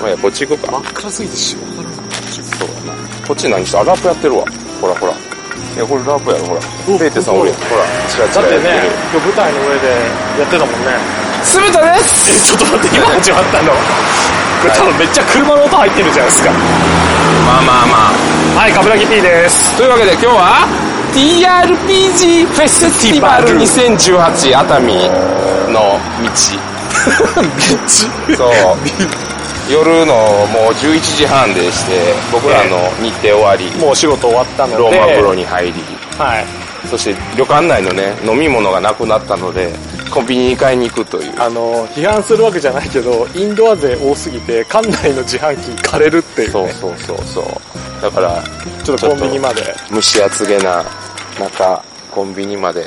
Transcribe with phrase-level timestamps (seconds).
[0.00, 1.82] まあいいやこっち行くか真っ暗すぎてしわか。
[1.82, 3.26] らんそうだな。
[3.26, 4.44] こっち何してあラップやってるわ。
[4.80, 5.12] ほらほら。
[5.12, 5.16] い
[5.78, 6.60] やこれラップやろほら。
[6.88, 7.84] おペーテさんおるやんほら。
[8.08, 9.88] チラチだってねってる今日舞台の上で
[10.38, 10.98] やってたもんね。
[11.42, 13.72] すべてですえちょっと待って今始まったの。
[14.58, 16.50] これ多分めっちゃ車の音入ってるじゃないですか。
[16.50, 17.96] まあまあま
[18.58, 18.60] あ。
[18.62, 19.76] はい冠城 P です。
[19.76, 20.66] というわけで今日は
[21.14, 23.58] TRPG フェスティバル。
[23.58, 24.94] 2018熱海
[25.74, 26.78] の道。
[28.36, 29.27] そう
[29.70, 31.92] 夜のもう11時半でして
[32.32, 33.70] 僕らの日程終わり。
[33.78, 34.78] もうお仕事終わったので。
[34.78, 35.72] ローマ風呂に入り。
[36.16, 36.88] はい。
[36.88, 39.74] そして旅館内のね飲み物がなくなったので
[40.12, 41.40] コンビニに買いに行くという。
[41.40, 46.72] あの批判するわけじゃないけどインドア勢多すぎて館内の自販機枯れるっていうね。
[46.72, 47.44] そうそうそうそう。
[48.02, 48.42] だから
[48.84, 49.62] ちょっとコンビニまで。
[49.92, 50.84] 蒸し暑げな
[51.38, 52.82] 中コンビニまで。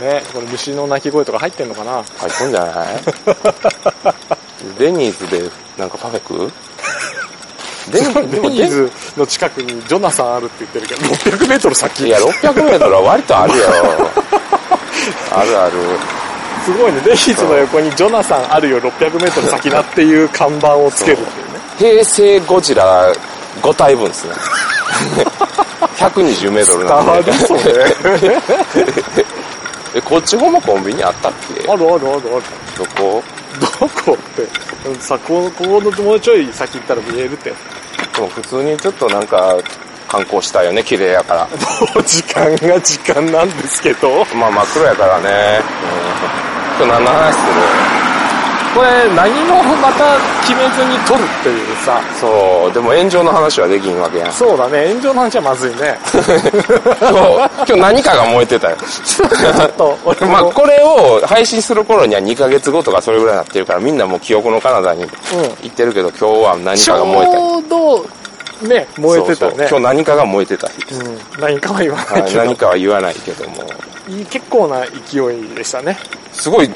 [0.00, 2.02] ねこれ虫の鳴き声とか入ってんのかな？
[2.02, 2.86] 入ったんじゃない？
[4.78, 6.52] デニーズでなんかパフェ食う？
[7.92, 8.90] デニーズ？
[9.16, 11.00] の近くにジョナサンあるって言ってるけど
[11.36, 12.06] 600メートル先。
[12.06, 13.64] いや600メートルは割とあるよ。
[15.32, 15.72] あるある。
[16.64, 17.00] すごいね。
[17.04, 18.80] デニーズの横にジョナサンあるよ。
[18.80, 21.60] 600メートル先だっていう看板をつけるっていうね。
[21.92, 23.12] 平成ゴジラ
[23.60, 24.32] 5体分ですね。
[25.98, 27.30] 120メートルなんで。
[27.32, 29.24] 伝わるそれ
[29.96, 31.70] えこっち方もコンビニあったっけ？
[31.70, 32.20] あるあるあるある。
[32.78, 33.22] どこ？
[33.60, 34.42] どこって。
[34.88, 37.50] うんさこここのもうちょい先行ったら見えるって。
[37.50, 39.56] でも普通にちょっとなんか
[40.08, 41.46] 観光したいよね綺麗やから。
[41.46, 44.24] もう時間が時間なんですけど。
[44.36, 45.60] まあ真っ黒やからね、
[46.80, 47.38] うん、今日何の話す
[47.80, 47.83] る？
[48.74, 52.00] これ何もまた決めずに撮るっていうさ。
[52.18, 52.72] そう。
[52.72, 54.32] でも炎上の話はできんわけやん。
[54.32, 54.88] そうだね。
[54.88, 55.96] 炎上の話はまずいね。
[56.10, 58.76] 今日今日何かが燃えてたよ。
[59.04, 65.02] ちょっと俺も、まあこれを配信する頃には2ヶ月後とかそれぐらいになってるからみんなもう記憶のカナダに
[65.62, 68.08] 行ってるけど今日は何ちかが燃えたょうど
[68.68, 69.54] ね燃えてたね。
[69.70, 70.68] 今日何かが燃えてた。
[70.68, 73.62] 日です、うん、何かは言わなはいい、けど、何かは言わないけども。
[74.08, 75.96] いい結構な勢いでしたね。
[76.32, 76.70] すごい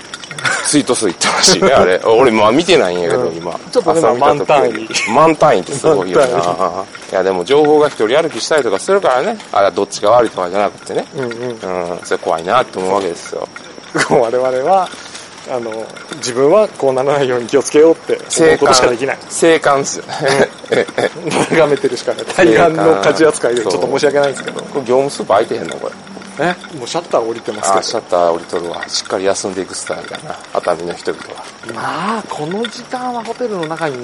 [0.67, 1.73] ツイート数いったらしいね。
[1.73, 1.99] あれ。
[2.05, 3.37] 俺まあ見てないんやけど、うん。
[3.37, 3.59] 今。
[3.71, 6.27] ちょっとね朝見た時満単位満単位ってすごいよな。
[6.27, 9.39] 満いやでも情報が一人歩きしたりとかするからね。
[9.53, 11.07] あれどっちが悪いとかじゃなくてね。
[11.15, 11.93] うんうん。
[11.93, 11.99] うん。
[12.05, 13.49] それ怖いなって思うわけですよ。
[14.11, 14.89] 我々は
[15.51, 15.73] あの
[16.17, 19.19] 自分はこうならないように気をつけようって思うことしかできない。
[19.31, 20.13] 生還ですよね。
[21.51, 22.25] 眺めてるしかない。
[22.27, 24.61] 対岸の価値扱いでちょっと申し訳ないんですけど。
[24.61, 25.77] これ業務スーパー開いてへんの？
[25.77, 25.95] これ
[26.41, 28.89] えもうシャッター降りてますあけシャッター降りとるわ。
[28.89, 30.37] しっかり休んでいくスタイルだな。
[30.55, 31.45] 熱海の人々は。
[31.67, 33.97] どまあこの時間はホテルの中に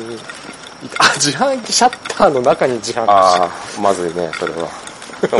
[0.99, 3.09] あ自販機シャッターの中に自販機。
[3.09, 4.69] ああまずいねそれは。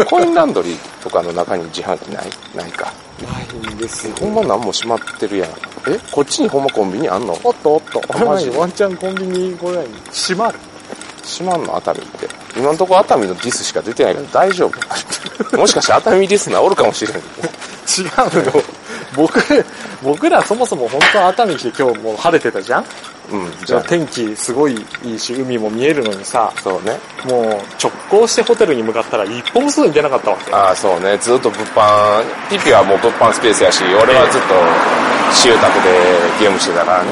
[0.09, 2.31] コインランドリーとかの中に自販機ない？
[2.55, 2.93] ないか。
[3.23, 4.15] ないんですよ。
[4.17, 5.51] ほんま何も閉まってるやん。
[5.89, 7.37] えこっちにほんまコンビニあんの？
[7.45, 8.01] おっとおっと。
[8.25, 10.59] マジでワンチャンコンビニこれ閉まる
[11.27, 12.29] 閉まんの熱海って。
[12.57, 15.57] 今のところ熱海のディスしか出てないから大丈夫。
[15.59, 17.17] もしかして熱海ディスナーおるかもしれん。
[17.17, 17.23] 違う
[18.47, 18.63] の
[19.17, 19.41] 僕
[20.03, 22.85] 僕らそもそも本当は熱海来て今日もう晴れてたじゃん？
[23.33, 23.83] うんじじゃゃあ。
[23.83, 24.75] あ天気すごい
[25.05, 26.99] いいし海も見えるのにさそうね。
[27.25, 27.45] もう
[27.83, 30.53] 直行してホテルに向かったら一歩も外に出なかったわけ。
[30.53, 31.17] ああそうね。
[31.19, 34.55] ずっと物販ピピはもう物販スペースやし俺はずっと
[35.33, 35.91] 私有宅で
[36.41, 37.11] ゲームしてたからね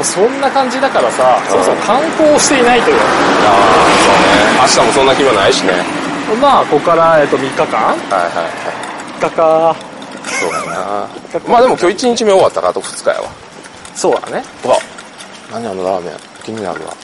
[0.00, 2.96] もうそんな感じだからさそもそも観光をしていないという。
[2.96, 4.80] ああそうね。
[4.80, 5.72] 明日もそんな気分ないしね。
[6.40, 7.66] まあここから、えっと、3日間。
[7.66, 9.20] はいはいはい。
[9.20, 9.76] 3日か。
[10.24, 11.08] そうだな。
[11.46, 13.28] まあでも今日1日目終わったからあと2日やわ。
[13.94, 14.42] そうだね。
[14.64, 14.78] うわ。
[15.52, 16.96] 何あのラーメン気になるわ。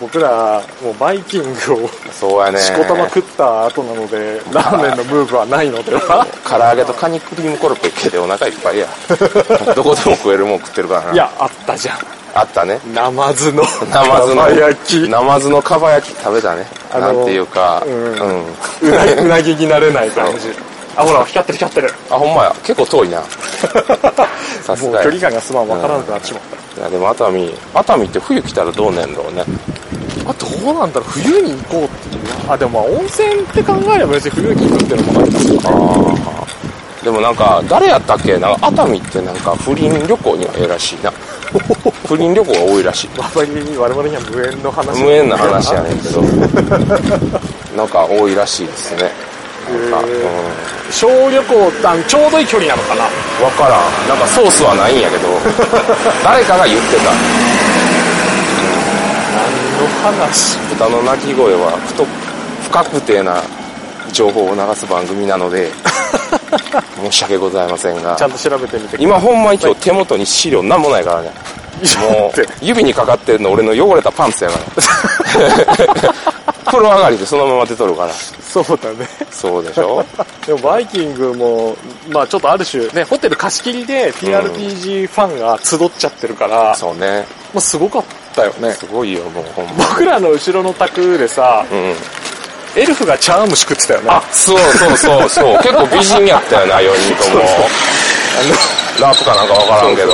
[0.00, 1.48] 僕らもうバイキング
[1.84, 2.58] をそうやね。
[2.58, 5.94] しこたま食った後なのでラーメンのムーブはないので。
[5.94, 8.86] は 唐揚げとカニクリームコロッケ系でお腹いっぱいや。
[9.76, 11.12] どこでも食えるもん食ってるからな。
[11.12, 12.80] いやあったじゃんあったね。
[12.94, 13.62] ナマズの。
[13.90, 14.42] ナマズの。
[14.42, 15.08] 蒲焼き。
[15.08, 16.66] ナマズのかば焼き食べたね。
[16.92, 17.82] なんていうか。
[17.86, 18.12] うん。
[18.12, 20.48] うなうなぎになれない感じ
[20.96, 21.94] あほら光ってる光ってる。
[22.10, 22.54] あほんまや。
[22.64, 23.22] 結構遠いな。
[24.62, 26.42] さすがや距離感がすまんわからなくなってしまっ
[26.78, 29.44] いやでも熱海熱海って冬来たらどうねんろうね。
[30.24, 32.22] たあどうなんだろう冬に行こうっていう。
[32.48, 38.36] あでもまあ温泉って考えれば別に冬に行くっていうのもないですああでもなんか誰やったっけ？
[38.38, 41.12] なんか熱海ってなんか不倫旅行にはええらしいな
[42.06, 43.10] 不倫旅行が多いらしい。
[43.18, 45.02] あまりに我々には無縁の話。
[45.02, 46.22] 無縁な話やねんけど。
[47.76, 49.10] なんか多いらしいですね。
[49.90, 53.04] なんか、うん、小旅行あちょうどいい距離なのかな？
[53.38, 54.08] 分からん。
[54.08, 55.28] なんかソースはないんやけど。
[56.24, 57.02] 誰かが言ってた。
[59.34, 60.58] 何の話？
[60.70, 62.06] 豚の鳴き声は不と
[62.64, 63.42] 不確定な
[64.12, 65.70] 情報を流す番組なので
[67.02, 68.16] 申し訳ございませんが。
[68.16, 71.30] ちゃんと調べてみて今ほんま一応手元に資料なんもないからね。
[72.10, 76.12] もう指にかかってるの俺の汚れたパンツやから。
[76.70, 78.12] 風呂上がりでそのまま出とるから。
[78.12, 79.08] そうだね。
[79.30, 80.04] そうでしょ？
[80.46, 81.76] でもバイキングも、
[82.08, 87.26] まあちょっとある種ね、ホテル貸し切りで TRPG ファンが集っちゃってるから、そうね。
[87.52, 88.02] もうすごかっ
[88.36, 88.72] たよね。
[88.74, 89.72] すごいよもうほんま。
[89.90, 91.94] 僕らの後ろの卓でさ、うん
[92.76, 94.10] エルフが茶碗蒸し食ってたよね。
[94.10, 95.58] あそうそうそうそう。
[95.58, 97.42] 結構美人やったよな4人とも
[99.00, 100.12] ラップかなんかわからんけど。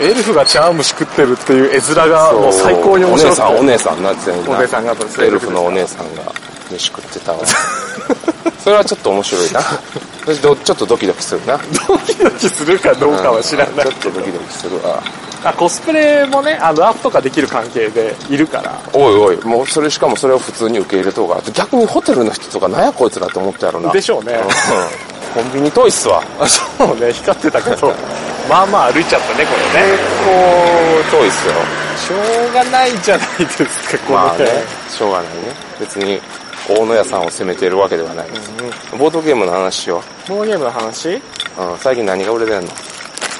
[0.00, 3.42] エルフが茶碗蒸し食ってるっていう絵面がもう最高に面白くて。
[3.42, 6.22] お姉さんお姉さんな全員なお姉さんがエルフのお姉さんが
[6.70, 7.38] 飯食ってたわ。
[8.62, 9.60] それはちょっと面白いな。
[9.62, 11.58] ちょっとドキドキするな。
[11.88, 13.86] ドキドキするかどうかは知らない。
[13.86, 14.76] ちょっとドキドキする。
[14.86, 15.02] わ
[15.42, 18.78] あコスプレもねあのアップとかできる関係でいるから。
[18.92, 19.36] おいおい。
[19.44, 23.90] もうそれしかもそれを普通に受け入れとうから逆にホテルの人とかなんやこいつらって思ったやろな。
[23.90, 24.34] でしょうね。
[24.34, 25.42] うん。
[25.42, 26.22] コンビニ遠いっすわ。
[26.38, 27.12] あ そうね。
[27.12, 27.94] 光ってたけど。
[28.48, 29.86] まあまあ歩いちゃったねこれね。
[29.92, 31.54] 結構遠いっすよ。
[31.96, 34.46] しょうがないじゃないですかこのねまあね。
[34.90, 35.30] しょうがないね。
[35.78, 36.20] 別に
[36.68, 38.30] 大野屋さんを責めているわけではない。
[38.30, 38.52] です、
[38.96, 41.14] ボードゲームの話しよボードゲームの話？
[41.14, 41.20] う、
[41.58, 42.68] うん、最近何が売れてんの？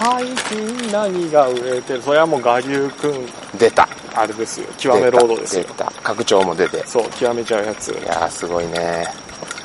[0.02, 2.02] 最近何が売れてる？
[2.02, 3.26] それはもう我流くん。
[3.58, 3.88] 出た。
[4.14, 4.66] あれですよ。
[4.78, 5.64] 極めロードですよ。
[5.64, 5.92] 出た。
[6.02, 6.84] 拡張も出て。
[6.86, 7.92] そう極めちゃうやつ。
[7.92, 9.06] いやーすごいね。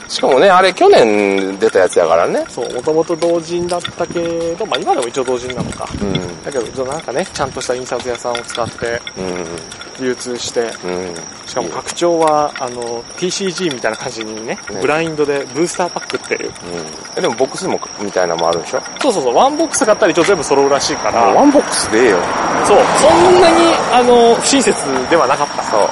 [0.08, 2.46] しかもねあれ去年出たやつやからね。
[2.48, 5.88] そうもともと同人だったけどまあ今でも一応同人なのか。
[6.00, 6.44] うん。
[6.44, 10.62] だけどなんかねちゃんとした印刷屋さんを使ってう流通して。
[10.62, 10.70] んうん。
[11.45, 14.60] しかも拡張はあの TCG みたいな感じにねね。
[14.82, 16.50] ブラインドでブースターパックっていう。
[16.50, 16.54] うん。
[17.18, 18.82] えでもボックスもみたいなのもあるでしょ？
[19.02, 19.36] そうそうそう。
[19.36, 21.22] ワンボックス買ったら一応全部揃うらしいから。
[21.22, 22.18] ワンボックスでええよ。
[22.66, 22.78] そう。
[23.00, 23.56] そんなに
[23.94, 25.64] あの不親切ではなかった。
[25.64, 25.90] そう。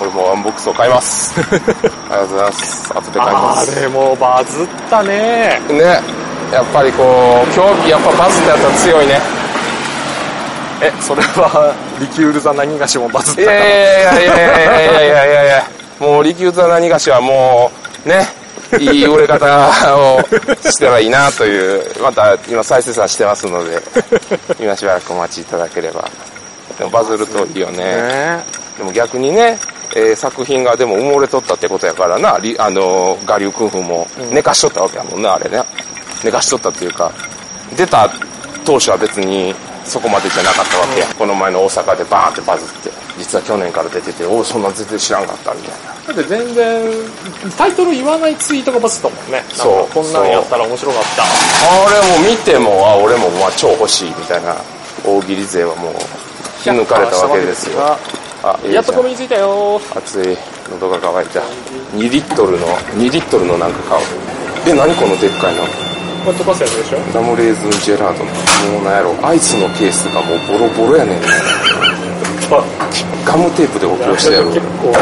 [0.00, 1.34] 俺もワンボックスを買います。
[1.38, 2.92] ありがとうございます。
[2.94, 5.60] 後で買いまあすれもバズったね。
[5.68, 6.00] ね。
[6.52, 7.02] やっぱりこ
[7.50, 9.18] う競技やっぱバズったやつは強いね
[10.82, 13.64] えそれは力ウルザ何菓子もバズったいやい
[14.04, 17.70] やいやいやいやいやいやもう力ウルザナニガシはも
[18.04, 18.26] うね
[18.80, 19.44] いい売れ方
[19.96, 23.80] をしたらいいなというまた今再生産してますので
[24.58, 26.08] 今しばらくお待ちいただければ。
[26.78, 28.44] でもバズるといいよね、ね、
[28.78, 29.58] でも逆にね、
[29.94, 32.36] えー、作品がでも埋もれとったってことやからな。
[32.36, 35.62] あの我流君夫も寝かしとったわけやもんな、うん、あれね
[36.24, 37.12] 寝かしとったっていうか
[37.76, 38.10] 出た
[38.64, 42.90] 当初は別にそこまでじゃなかったわけや、この前の大阪でバーンってバズって。
[43.18, 45.92] 実は去年から出てておおそんなん全然知らんかったみたいな。
[46.06, 46.82] だって全然
[47.58, 49.44] タイトル言わないツイートがバズったもんね。
[49.52, 49.92] そう。
[49.92, 51.22] こんなんやったら面白かった。
[51.22, 51.26] あ
[51.90, 54.56] れも見てもあ俺もまあ超欲しいみたいな。
[55.04, 55.98] 大喜利勢はもう引
[56.64, 57.80] き抜かれたわけですよ。
[58.44, 59.80] あやっとコミについたよ。
[59.94, 60.36] 熱い。
[60.70, 61.40] 喉が渇いた。
[61.96, 64.06] 2リットルの2リットルのなんか買う。
[64.68, 65.64] え何このでっかいの？
[66.24, 68.30] これ溶かすやつでしょラムレーズンジェラートも
[68.80, 71.20] うなんやろアイスのケースがもうボロボロやねん
[73.24, 74.92] ガムテープで補強してやる結構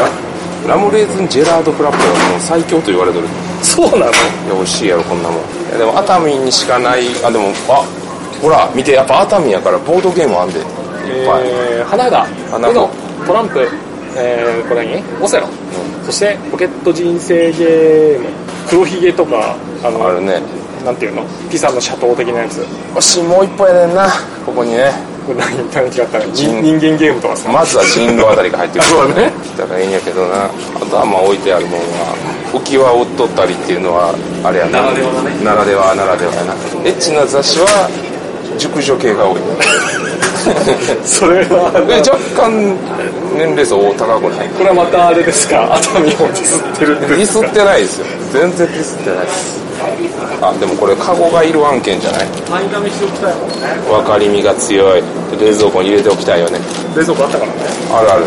[0.67, 3.27] ラムレーズンジェラートフラッペはもう最強と言われてる
[3.61, 4.15] そうなのい
[4.49, 7.85] や美味しいやろこんなもんいやでも熱海にしかないあでもあ
[8.41, 10.65] ほら見てやっぱ熱海やからボードゲームあんでいっ
[11.27, 12.13] ぱい、えー、花札
[12.49, 12.89] 花札ウノ
[13.25, 15.47] トランプえー、これ何オセロ、
[16.03, 18.27] そしてポケット人生ゲーム
[18.67, 20.41] 黒ひげとかあのあるね
[20.83, 21.23] なんていうの？
[21.49, 22.65] ピサのシャトー的なやつ。
[22.95, 24.07] 惜しいもう一歩やねんな。
[24.45, 24.91] ここにね。
[25.25, 27.51] これ何何違ったら人人人間ゲームとかさ。
[27.51, 28.89] まずは人狼あたりが入ってくる。
[28.89, 29.31] そうだね。
[29.57, 30.45] だからいいんやけどな。
[30.45, 30.49] あ
[30.89, 32.15] とはまあ置いてあるもんは
[32.53, 34.81] 浮き輪を売ったりっていうのはあれやな。
[34.81, 35.43] ならではだね。
[35.45, 36.53] ならではならではやな。
[36.87, 37.67] エッチな雑誌は
[38.57, 39.41] 熟女系が多い。
[41.05, 42.17] それはえ若
[42.49, 42.73] 干
[43.37, 44.49] 年齢層高くない？
[44.57, 45.75] これはまたあれですか？
[45.75, 48.07] 熱海をディスってるんディですかスってないですよ。
[48.33, 49.61] 全然ディスってないです
[50.41, 52.27] あでもこれカゴがいる案件じゃない。
[52.49, 53.67] 買いだめしておきたいもんね。
[53.85, 55.03] 分かりみが強い。
[55.39, 56.57] 冷蔵庫に入れておきたいよね。
[56.97, 57.59] 冷蔵庫あったからね。
[57.93, 58.25] あるある。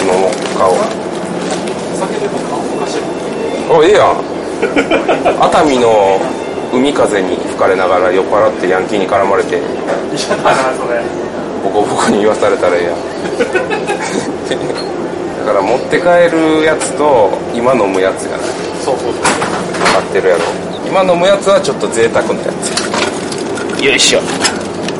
[0.00, 0.76] 今も買おう。
[3.78, 4.16] おええやん。
[5.44, 6.18] 熱海の
[6.72, 9.60] 海風に吹かれながら酔っ払ってヤンキーに絡まれて。
[10.16, 11.02] 嫌だなそれ。
[11.62, 12.94] ボコボコに言わされたらええやん。
[15.44, 16.04] だから持って帰
[16.34, 18.44] るやつと今飲むやつがな。
[18.44, 18.46] い
[18.82, 19.22] そうそうそう。
[19.92, 20.40] 買ってるやろ
[20.92, 22.68] 今飲むやつはちょっと贅沢なやつ。
[23.80, 24.20] よいしょ。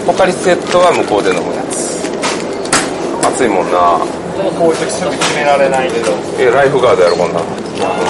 [0.09, 2.01] ポカリスエットは向こうで飲むやつ。
[3.29, 4.01] 暑いもんな。
[4.57, 6.17] こういう時すぐ決められないけど。
[6.41, 7.45] えライフガードやろこんなん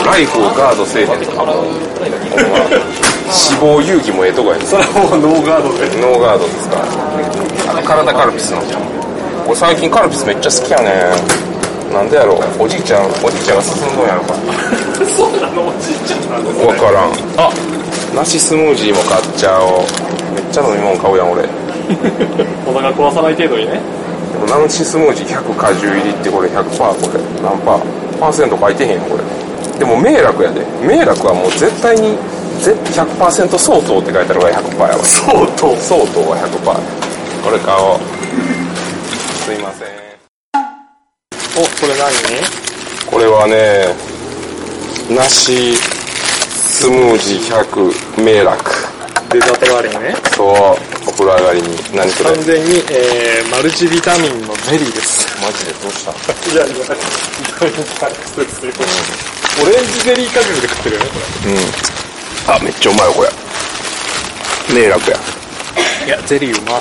[0.07, 1.43] ライフをガードせえへんとか。
[3.35, 5.91] 死亡遊戯もええとこやねそれはもうノーガードで。
[5.99, 6.79] ノーガードですか。
[7.67, 8.63] ら体カルピスの
[9.43, 11.52] 俺最近カルピスめっちゃ好きやね
[11.93, 14.35] なんでやろおじいちゃんおじいちゃんが進んどんやろか。
[15.17, 17.13] そうなのおじいちゃんなの分からん。
[17.37, 17.51] あ！
[18.15, 19.83] 梨スムージーも買っちゃおう。
[20.35, 21.45] めっちゃ飲み物買うやん俺。
[22.67, 23.81] お腹壊さない程度にね。
[24.33, 27.21] でもナムチスムージー100果汁入りってこれ100%これ。
[27.43, 27.81] 何パー？
[28.21, 29.79] パーセント書いてへんよこれ。
[29.79, 30.61] でも迷楽やで。
[30.81, 32.17] 迷楽はもう絶対に
[32.61, 35.05] ぜ100%相当って書いてあるから100%やわ。
[35.05, 35.77] 相当。
[35.77, 37.03] 相当は100%
[37.45, 37.99] これ買おう
[39.45, 40.03] すいません
[41.55, 42.15] おこれ何？
[43.11, 43.91] これはね
[45.11, 48.71] 梨スムージー100迷楽。
[49.33, 50.15] デザート代わりにね。
[50.37, 50.49] そう
[51.09, 51.69] お風呂上がりに。
[51.97, 52.37] 何これ？
[52.37, 55.27] 完全に、えー、マルチビタミンのゼリーです。
[55.43, 56.13] マジでどうした？
[56.53, 58.73] いやいやビタミンカルスですよ
[59.63, 61.11] オレンジゼリー価格で食ってるよね
[62.47, 63.29] こあめっちゃうまいよこれ
[64.75, 65.17] 迷楽や
[66.07, 66.81] れいやゼリーうま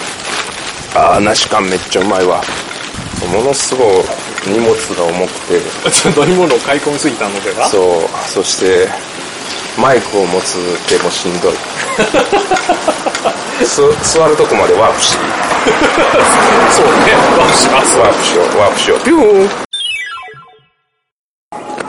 [0.95, 2.41] あー梨感めっちゃうまいわ
[3.27, 3.87] ものすごい
[4.47, 5.61] 荷物が重くて。
[5.91, 7.67] ちょっと飲み物を買い込みすぎたのでは？
[7.67, 8.09] そう。
[8.27, 8.87] そして
[9.79, 10.57] マイクを持つ
[10.89, 11.53] 手もしんどい。
[13.65, 13.81] す
[14.17, 15.15] 座るとこまでワープし。
[16.71, 16.91] そうね。
[17.37, 17.97] どうします。
[17.97, 18.57] ワープしよう。
[18.57, 18.99] ワープしよう。
[19.01, 19.49] ピューン。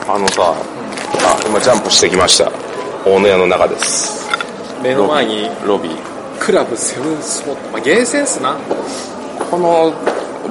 [0.08, 0.54] あのさあ
[1.46, 2.50] 今ジャンプしてきました。
[3.04, 4.28] 大野屋の中です。
[4.82, 5.96] 目の前にロビー。
[6.38, 8.56] クラブセブンスポット、まあ、ゲーセンスな。
[9.50, 9.94] この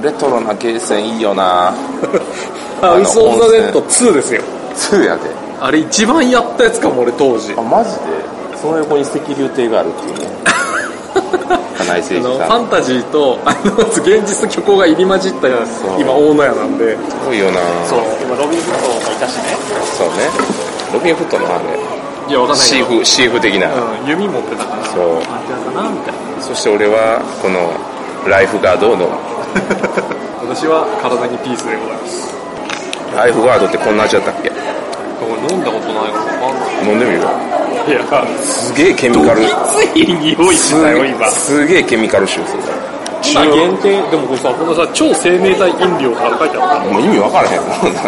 [0.02, 1.74] レトロなゲーセンいいよな。
[2.82, 4.42] ハウス・オブ・ザ・デッド2ですよ。
[4.76, 5.22] 2やで。
[5.60, 7.54] あれ一番やったやつかも俺当時。
[7.56, 8.00] あマジで？
[8.60, 10.28] その横に赤竜亭があるっていうね。
[11.78, 12.24] 金井あ誠司さん。
[12.24, 15.52] のファンタジーとあの現実虚構が入り混じったう
[16.00, 16.96] 今大野屋なんで。
[16.96, 17.60] すごいよな。
[17.88, 18.00] そう。
[18.24, 19.58] 今ロビン・フットもいたしね。
[19.98, 20.14] そうね。
[20.94, 21.80] ロビンフットのあれ。
[22.28, 23.70] いやわかんないシーフシーフ的な、う
[24.06, 24.86] ん、弓持ってたから。
[24.86, 25.04] そう。
[25.06, 26.42] なんてやかなみたいな。
[26.42, 27.70] そして俺はこの
[28.28, 29.10] ライフガードの
[30.42, 32.32] 私は体にピースでございます。
[33.16, 34.50] ライフガードってこんな味だったっけ？
[34.52, 34.56] こ
[35.28, 36.82] れ飲んだことないからわかんな。
[36.84, 37.28] い飲んでみる？
[37.88, 38.04] いや
[38.40, 39.42] すげえケミカル。
[39.42, 39.48] き
[39.96, 42.64] つい匂いしてたよ今すげえケミカル臭する
[43.22, 46.92] 今限定でもこれさこのさ超生命体飲料から書いてあった。
[46.92, 47.62] もう意味分からへん。
[47.62, 48.04] もんな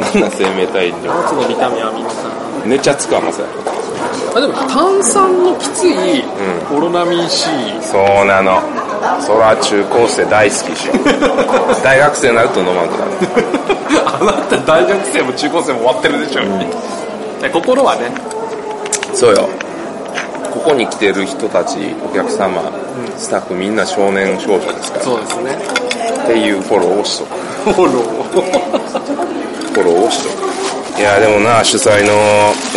[0.00, 1.10] なんなん生命体飲料。
[1.12, 2.30] 7つのビタミンアミノ酸
[2.68, 3.48] めっちゃつく甘さや
[4.34, 6.24] あでも炭酸のきつい
[6.72, 7.48] オロナミン C、
[7.82, 8.62] そうなの
[9.20, 10.94] そら中高生大好きしよ
[11.82, 13.10] 大学生になると飲まんくなる。
[14.06, 16.42] あなた大学生も中高生も終わってるでしょ、
[17.40, 18.12] で心はね。
[19.14, 19.48] そうよ。
[20.52, 22.62] ここに来てる人たちお客様、
[23.16, 25.04] スタッフみんな少年少女ですから。
[25.04, 25.58] そうですね。
[26.24, 27.72] っていうフォローをしとく。
[27.72, 27.94] フォロー
[29.72, 30.52] フォローをしとく。
[30.98, 32.12] いやでもな主催の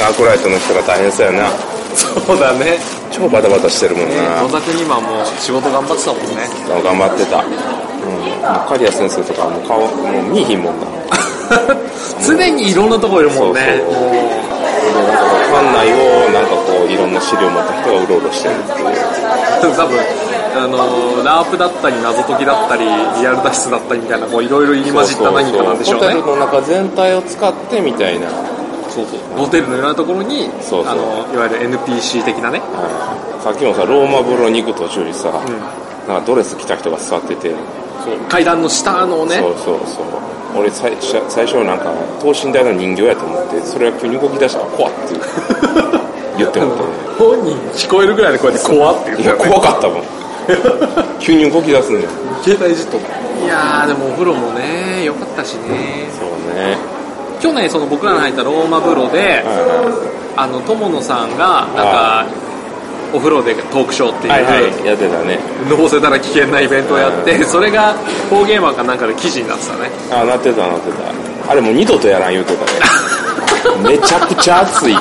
[0.03, 1.49] アークライトの人が大変そうやな
[1.95, 2.77] そうだね。
[3.11, 4.41] 超バタバタしてるもんな。
[4.43, 6.47] 野田君今もう仕事頑張ってたもんね。
[6.83, 10.87] 頑張ってた、うん、もう刈谷先生とかもう顔もう見えひんもんな。
[12.25, 13.79] 常にいろんなとこいるもんね。
[13.79, 14.11] そうそう。
[15.55, 18.85] 館内をなんかこういろんな資料持った人がうろうろしてるっていう。
[19.75, 19.99] 多分
[20.55, 26.07] あのラープだったり謎解きだったりリアル脱出だったりみたいなこういろいろ入り混じった何かなんでしょうね。
[26.07, 28.27] ホテルの中全体を使ってみたいな、
[28.95, 30.93] そうそうホテルのようなところにそうそう。
[30.93, 32.59] あのいわゆる NPC 的なね。
[32.59, 35.29] はいさっきもさローマ風呂に行く途中にさ、
[36.07, 37.51] なんかドレス着た人が座ってて、
[38.03, 38.17] そう。
[38.27, 39.35] 階段の下のね。
[39.37, 40.05] そうそうそう。
[40.57, 45.13] 俺最初最初なんか等身大の人形やと思ってそれが急に動き出したら怖って
[46.39, 50.03] 言ってもったね本人聞こえるぐらいの声で怖って言っいやてたよね怖かったもん。
[51.19, 52.09] 急に動き出すんだよ。
[52.41, 53.01] 携帯いじっとい
[53.47, 56.07] やーでもお風呂もね良かったしね。
[56.17, 56.77] そうね
[57.45, 59.43] 去年その僕らの入ったローマ風呂で
[60.35, 62.25] あの友野さんがなんか
[63.13, 65.37] お風呂でトークショーっていう、いはいはいやってたね。
[65.69, 69.91] のぼせたら危険なイベントをやってそれがフォーゲーマーかなんかで記事になってたね。
[70.11, 70.89] あなってたなって
[71.45, 71.51] た。
[71.51, 72.71] あれもう二度とやらん言うてたね。
[73.87, 74.97] めちゃくちゃ暑いっ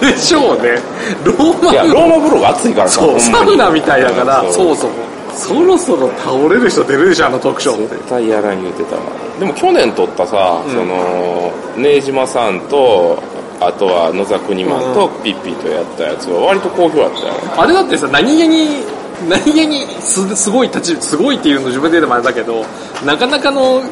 [0.00, 0.76] つっでしょうね。
[1.24, 4.50] ローマていやローマ風呂が暑いからさそうサウナみたいだからう。
[4.50, 4.90] んそうそう。
[5.34, 7.96] そろそろ倒れる人出るでしょあのトークショーって。
[7.96, 9.02] 絶対やらん言うてたわ
[9.40, 13.18] でも去年撮ったさ、その根島さんと
[13.58, 18.84] あとは野沢国マンとピッピーとやったやつは割と好評だったよあれだってさ何気に
[19.28, 22.64] 何気にすすごい立ちすごいっていうの自分で言うのもあれだけど
[23.04, 23.82] なかなかの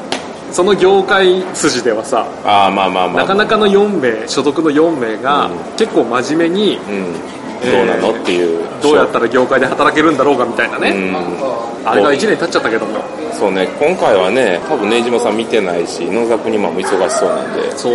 [0.52, 3.23] その業界筋ではさああまあまあまあ。
[3.23, 5.59] なかなかの4名所属の4名がうん。
[5.76, 6.83] 結構真面目にうん。
[6.83, 8.66] えーどうなのっていう。
[8.82, 11.88] どうやったら業界で働けるんだろうかみたいなね、うん。
[11.88, 13.00] あれが1年経っちゃったけども。
[13.32, 13.68] そうね。
[13.78, 17.76] 今回はね多分根島さん見てないし野沢国マンも忙しそうなんで。
[17.76, 17.92] そう。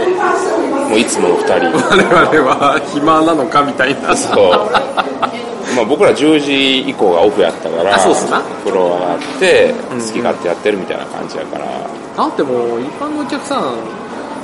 [0.89, 1.71] もういつもの2人。
[1.77, 4.15] 我々は暇なのかみたいな。
[4.15, 4.35] そう。
[5.75, 8.41] まあ僕ら10時以降がオフやったからあそうっすな。
[8.63, 13.73] 風呂上がって好き勝手やってるみたいな感じやから、だってもう一般のお客さん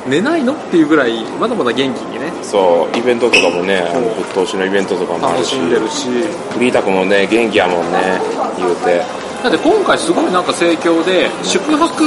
[0.09, 0.53] 寝ないの？
[0.53, 2.31] っていうぐらいまだまだ元気にね。
[2.41, 6.07] そうイベントとかもねあのぶっ通しのイベントとかもあるし楽しんでるし。
[6.53, 8.19] フリータクもね元気やもんね
[8.57, 9.03] 言うて。
[9.43, 12.03] だって今回すごいなんか盛況で宿泊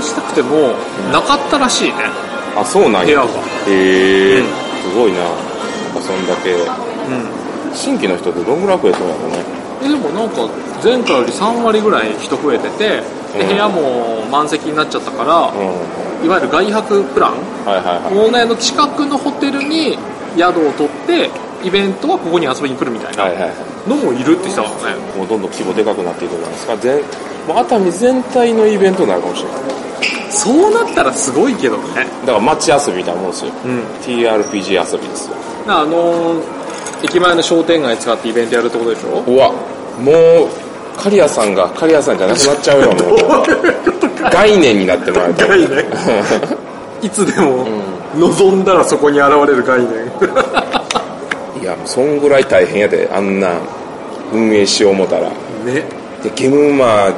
[0.00, 0.74] したくても
[1.10, 1.94] なかったらしいね。
[2.54, 3.06] あそうなんや。
[3.06, 3.24] 部屋が。
[3.66, 4.46] へえうん。
[4.46, 5.18] すごいな
[6.00, 7.74] そんだけうん。
[7.74, 9.44] 新規の人ってどんぐらい増えそうやろね？
[9.82, 10.48] えでもなんか
[10.82, 13.02] 前回より3割ぐらい人増えててで
[13.40, 13.48] うん。
[13.48, 17.32] 部屋も満席になっちゃったからうんいわゆる外泊プラン。
[17.64, 17.84] はいはい
[18.16, 19.98] は大名の近くのホテルに
[20.36, 21.30] 宿を取って
[21.66, 23.34] イベントはここに遊びに来るみたいなはい
[23.88, 25.00] のもいるって言ってたからね。
[25.16, 26.96] もうどんどん規模でかくなっていくじゃないですか全
[27.46, 29.60] もう熱海全体のイベントになるかもしれない。
[30.30, 32.06] そうなったらすごいけどね。
[32.26, 33.52] だから街遊びみたいなもんですよ。
[33.64, 33.80] うん。
[34.02, 35.36] TRPG 遊びですよ。
[35.68, 36.42] あのー
[37.04, 39.20] 駅前の商店街使ってイベントやるってことでしょ？
[39.26, 39.50] うわ
[40.00, 40.12] も
[40.46, 40.48] う
[40.98, 42.96] 刈谷さんが刈谷さんじゃなくなっちゃうよもう
[44.32, 45.46] 概念になってもらうと。
[45.46, 45.84] 概念。
[47.02, 47.66] いつでも
[48.16, 49.88] 望んだらそこに現れる概念。
[51.62, 53.08] いやもうそんぐらい大変やで。
[53.12, 53.50] あんな
[54.32, 55.22] 運営しよう思ったら。
[55.22, 55.84] ね。
[56.22, 57.08] でゲームマ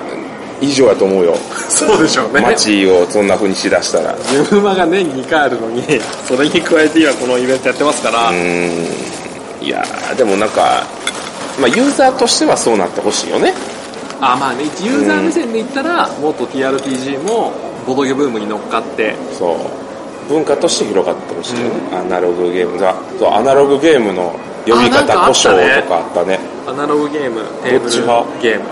[0.61, 1.37] 以上やと思うよ。
[1.69, 2.41] そうでしょうね。
[2.41, 4.13] 街をそんな風にしだしたら。
[4.13, 5.85] うゲームマが年2回あるのに
[6.27, 9.19] それに加えて今このイベントやってますから、ーん。
[9.61, 10.85] いやーでもなんか
[11.59, 13.53] まあユーザーとしてはそうなってほしいよね
[14.21, 17.53] あまあねユーザー目線で言ったら、もっと TRPG も
[17.87, 19.15] ボドゲブームに乗っかって。
[19.33, 19.57] そう。
[20.29, 22.95] 文化として広がってほしいよね、アナログゲームが。
[23.19, 24.35] そうアナログゲームの
[24.67, 26.39] 呼びあなんか方故障とかあったね。
[26.67, 27.93] アナログゲームテーブル
[28.43, 28.65] ゲーム。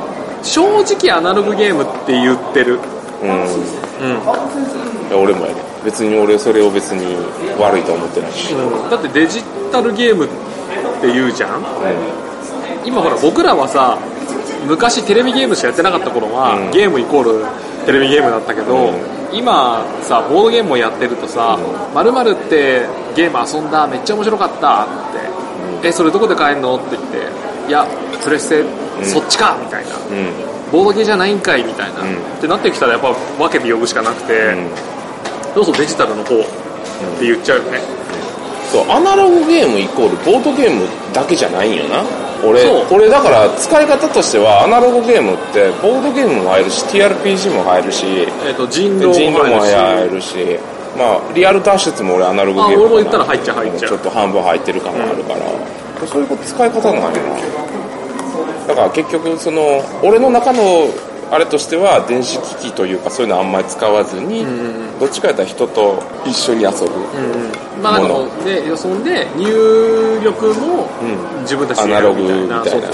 [0.42, 2.78] 正直アナログゲームって言ってる。
[3.22, 3.30] うん。
[3.30, 3.38] うん。
[3.38, 5.62] いや俺もやね。
[5.84, 7.16] 別に俺それを別に
[7.58, 8.90] 悪いと思ってないし、うん。
[8.90, 10.28] だってデジタルゲームっ
[11.00, 11.62] て言うじゃん。
[12.84, 13.96] 今ほら僕らはさ
[14.66, 16.70] 昔テレビゲームしかやってなかった頃は、うん。
[16.70, 17.44] ゲームイコール
[17.86, 19.36] テレビゲームだったけど、うん。
[19.36, 21.58] 今さボードゲームをやってるとさ
[21.94, 24.82] 「まるってゲーム遊んだめっちゃ面白かった」
[25.82, 27.18] って「えそれどこで買えんの?」って言って
[27.68, 27.86] 「いや
[28.22, 28.64] プレステ、
[29.04, 29.90] そっちか」みたいな。
[30.10, 30.32] うん
[30.72, 32.08] 「ボードゲーじゃないんかい」みたいな、うん。
[32.08, 34.70] ってなってきたらやっぱ分けて呼ぶしかなくて、うん。
[35.54, 36.46] どうぞデジタルの方って
[37.22, 37.80] 言っちゃうよね、
[38.72, 42.02] そうアナログゲームイコールボードゲームだけじゃないんよな。
[42.44, 48.06] 俺俺だから使い方としてはアナログゲームってボードゲームも入るし TRPG も入るし
[48.44, 50.36] えっと人狼もも入るし
[50.98, 53.88] まあリアル脱出も俺アナログゲームあ俺も言ったら入っちゃう入っちゃう。
[53.88, 57.08] ちょっと半分入ってる感があるから、そういうこと使い方なんやな。
[58.68, 60.88] だから結局その俺の中の
[61.30, 64.46] あれとしては電子機器というかそういうのあんまり使わずに、
[65.00, 66.76] どっちかやったら人と一緒に遊ぶ、
[67.82, 71.42] まあなんかもうでそんで入力もうん。
[71.42, 72.88] 自分たちでやアナログるみたいなみたいな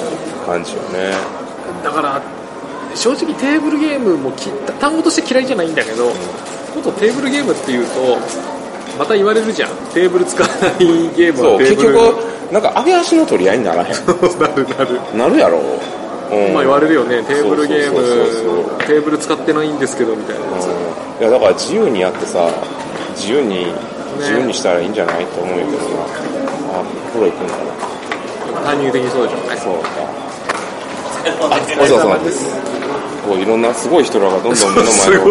[0.46, 1.12] 感じよね。
[1.82, 2.20] だから
[2.94, 8.18] 正直テーブルゲームもき単語として嫌いじゃないんだけど、もっとテーブルゲームっていうと
[8.98, 9.70] また言われるじゃん。
[9.94, 10.78] テーブル使わない
[11.16, 13.88] ゲームはテーブル局なんか上げ足の取り合いにならへん。
[13.96, 15.00] なるなる。
[15.16, 15.58] なるやろ、
[16.30, 16.52] うん。
[16.52, 17.22] まあ言われるよね。
[17.22, 17.98] テーブルゲーム
[18.86, 20.72] テーブル使ってないんですけどみたいなやつ、うん。
[20.72, 20.74] い
[21.22, 22.46] やだから自由にやってさ
[23.16, 23.66] 自由に
[24.18, 25.76] 自由にしたらいいんじゃないと思うけどな。
[26.74, 27.56] あプロ行くんだ
[28.60, 29.74] な単入的にそうでしょうねそう。
[29.82, 29.88] か。
[31.42, 32.46] あお疲れ様です。
[33.26, 35.24] こういろんなすごい人らがどんどん目の前を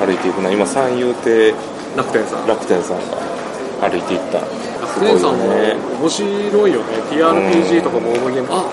[0.00, 1.54] 歩いていくな今三遊亭
[1.96, 4.40] 楽天さん楽天さんが歩いていった。
[4.40, 5.76] 楽天さんもね。
[6.00, 6.26] 面白
[6.68, 6.86] いよね。
[7.10, 8.64] TRPG とかボードゲームあ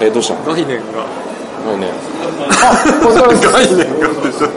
[0.00, 0.44] えどうしたの？
[0.54, 1.04] 概念が
[1.66, 1.90] ないね。
[2.62, 2.70] あ
[3.02, 3.48] お疲れ様です。
[3.50, 4.50] 概念がって言っちゃっ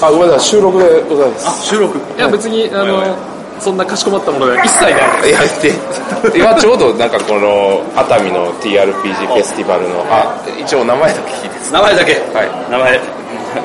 [0.00, 0.40] たあごめんなさい。
[0.40, 1.66] 収録でございます。
[1.66, 1.98] 収録。
[1.98, 3.16] いや別にあの
[3.60, 4.92] そんなかしこまったものでは一切ない。
[5.28, 5.40] いや
[6.32, 12.70] で今ちょうどなんかこの熱海の TRPG フェスティバルのあ一応名前だけ聞いて名前だけ、はい。
[12.70, 13.20] 名前。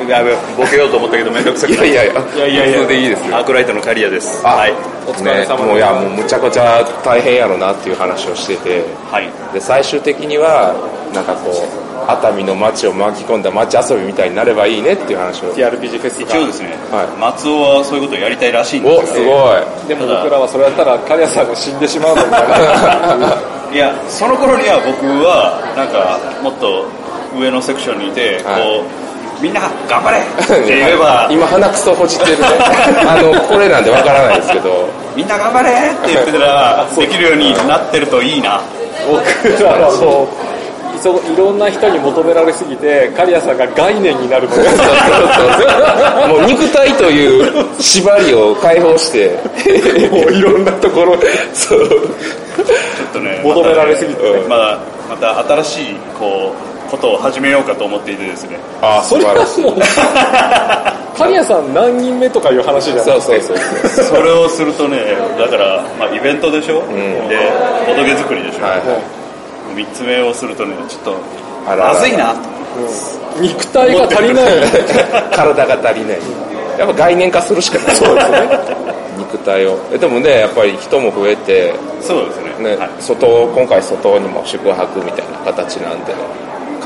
[0.09, 2.87] やべボケようと思ったけどめんどくさくいやいやいやいやいや。
[2.87, 4.41] でいいですよアークライトのキャリアです。
[4.43, 4.73] あはい。
[5.07, 8.83] お疲れ様ですね、もういやもうむちゃくちゃ大変やろなっていう話をしてて。
[9.11, 10.75] はいで最終的には
[11.15, 15.55] なんかこう熱海の街を巻き込んだ街遊びみたいになればいいねっていう話を。
[15.55, 17.17] TRPG フェス一応ですね、はい。
[17.17, 18.99] 松尾はそういうことをやりたいらしいんですよ。
[18.99, 19.87] おすごい。
[19.87, 23.31] でも僕らはそれやったら刈谷さんが死んでしまうのみたいな。
[23.71, 26.83] いやその頃には僕はなんかもっと
[27.39, 28.61] 上のセクションにいて、はい。
[28.61, 30.21] こうみんな頑張れっ
[30.67, 32.39] て言えば 今鼻くそほじってる。
[32.43, 32.47] ね
[33.07, 35.05] あのこれなんでわからないですけど。
[35.15, 35.73] みんな頑張れっ
[36.05, 38.59] て言ってたらできるようになってるといいな
[39.07, 40.25] 僕らはも
[40.93, 44.55] ういそいろんな人に求められすぎて刈谷さんが概念になるも
[46.37, 49.37] う肉体という縛りを解放して
[50.09, 51.17] もういろんなところ
[51.53, 51.89] そう。
[51.89, 54.21] ちょっとね求められすぎて。
[54.21, 54.79] ねまだ
[55.09, 58.57] また新しいこうことを始めようかと思っていてですね。
[58.81, 59.63] あ素晴らしい。
[59.63, 59.75] もう
[61.17, 63.05] 刈谷さん何人目とかいう話じゃない。
[63.05, 64.05] そうそうそうそう。
[64.05, 66.89] それをするとねだから、まあ、イベントでしょ、ん。
[67.29, 67.51] で
[67.87, 68.99] ボドゲ作りでしょ、はいは
[69.73, 69.75] い。
[69.75, 71.17] 3つ目をするとねちょっと
[71.67, 71.93] あらあら。
[71.93, 72.35] まずいな。
[73.39, 74.45] 肉体が足りない。
[75.31, 76.19] 体が足りない。
[76.77, 77.95] やっぱ概念化するしかない。
[77.95, 78.85] そうですね。
[79.17, 79.77] 肉体を。
[79.93, 82.71] えでもねやっぱり人も増えてそうですね。
[82.71, 82.89] ね、はい。
[82.99, 86.13] 外今回外にも宿泊みたいな形なんで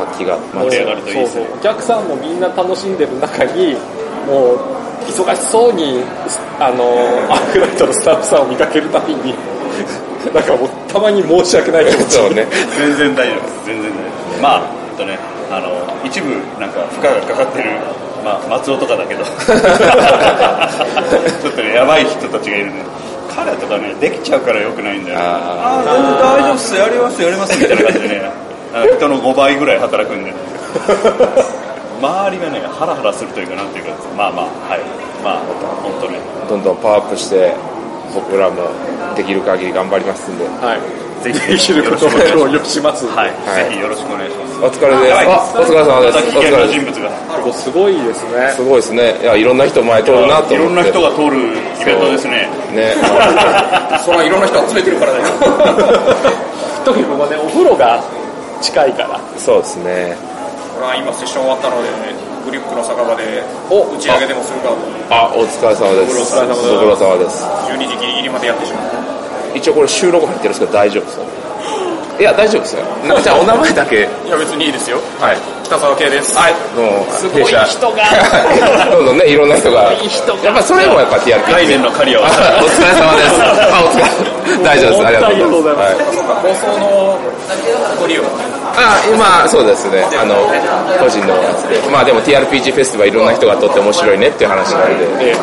[0.06, 1.44] 活気が盛り上がるといいですね。
[1.44, 1.58] そうそう。
[1.60, 3.76] お客さんもみんな楽しんでる中に
[4.26, 4.60] もう
[5.08, 6.04] 忙しそうに
[6.60, 6.84] あの
[7.30, 9.34] アークライトのスタッフさんを見かけるたびに
[10.34, 12.48] なんかもうたまに申し訳ない気持ち ね。
[12.78, 13.66] 全然大丈夫です。
[13.66, 14.42] 全然大丈夫です。
[14.42, 15.20] まあえっとね
[15.52, 15.68] あの
[16.04, 17.70] 一部なんか負荷がかかってる
[18.24, 19.24] まあ松尾とかだけど。
[19.26, 22.74] ちょっとねやばい人たちがいるね。
[23.36, 25.18] 彼とかねできちゃうからよくないんだよ。
[25.20, 26.76] ねあああ全然大丈夫っす。
[26.76, 28.49] やりますやりますみたいな感じでね
[28.98, 30.34] 人の5倍ぐらい働くんで。
[32.00, 34.80] 周りがねハラハラするというかなんていうかまあまあはい。
[35.24, 35.40] まあ
[35.84, 37.54] 本当ねどんどんパワーアップして
[38.14, 38.70] 僕らも
[39.16, 40.46] できる限り頑張りますんで。
[40.46, 40.80] はい。
[41.24, 43.70] ぜひできることを協力しますはい、はい。
[43.70, 44.60] ぜひよろしくお願いします。
[44.64, 45.58] お疲れです。
[45.58, 46.18] お疲れ様です。
[46.18, 47.10] お疲れ人物が。
[47.10, 48.24] ここすごいです。
[48.32, 49.20] ねすごいですね。
[49.22, 50.56] いやいろんな人前通るなと思って。
[50.56, 52.48] いろんな人が通るイベントですね。
[52.72, 52.96] ね。
[54.00, 55.26] そらいろんな人集めてるからだよ
[56.86, 58.02] 特にここねお風呂が
[58.62, 59.20] 近いから。
[59.38, 60.16] そうですね。
[60.76, 61.90] ほら今セッション終わったので
[62.46, 64.76] グリップの酒場でお打ち上げでもするかと。
[65.10, 66.20] あお疲れ様です。
[66.20, 66.72] ご苦労様です。
[66.72, 67.44] ご苦労様です。
[67.44, 69.10] 12時ギリギリまでやってしまう
[69.56, 71.39] 一応これ収録入ってるんですけど大丈夫ですよ
[72.20, 72.84] いや大丈夫ですよ。
[73.24, 74.04] じゃあお名前だけ。
[74.04, 75.00] いや別にいいですよ。
[75.24, 75.38] はい。
[75.64, 76.36] 北沢圭です。
[76.36, 77.08] はいどうも。
[77.16, 78.04] すごい人が。
[78.92, 79.88] どんどんねいろんな人が。
[79.94, 80.44] いい人が。
[80.44, 82.28] やっぱそれもやっぱ TRP 来年の狩りをあ
[82.60, 83.40] お疲れ様です。
[83.72, 84.64] あお疲れ。
[84.64, 85.06] 大丈夫です。
[85.08, 85.96] ありがとうございます。
[85.96, 86.04] はい。
[86.44, 87.18] 放送の
[88.02, 88.24] ご利用
[88.76, 90.04] あ今そうですね。
[90.20, 90.36] あの
[91.00, 91.80] 個人のやつで。
[91.90, 95.36] まあでも TRPG フェスティバルいろんな人がとって面白いねっていう話なんで、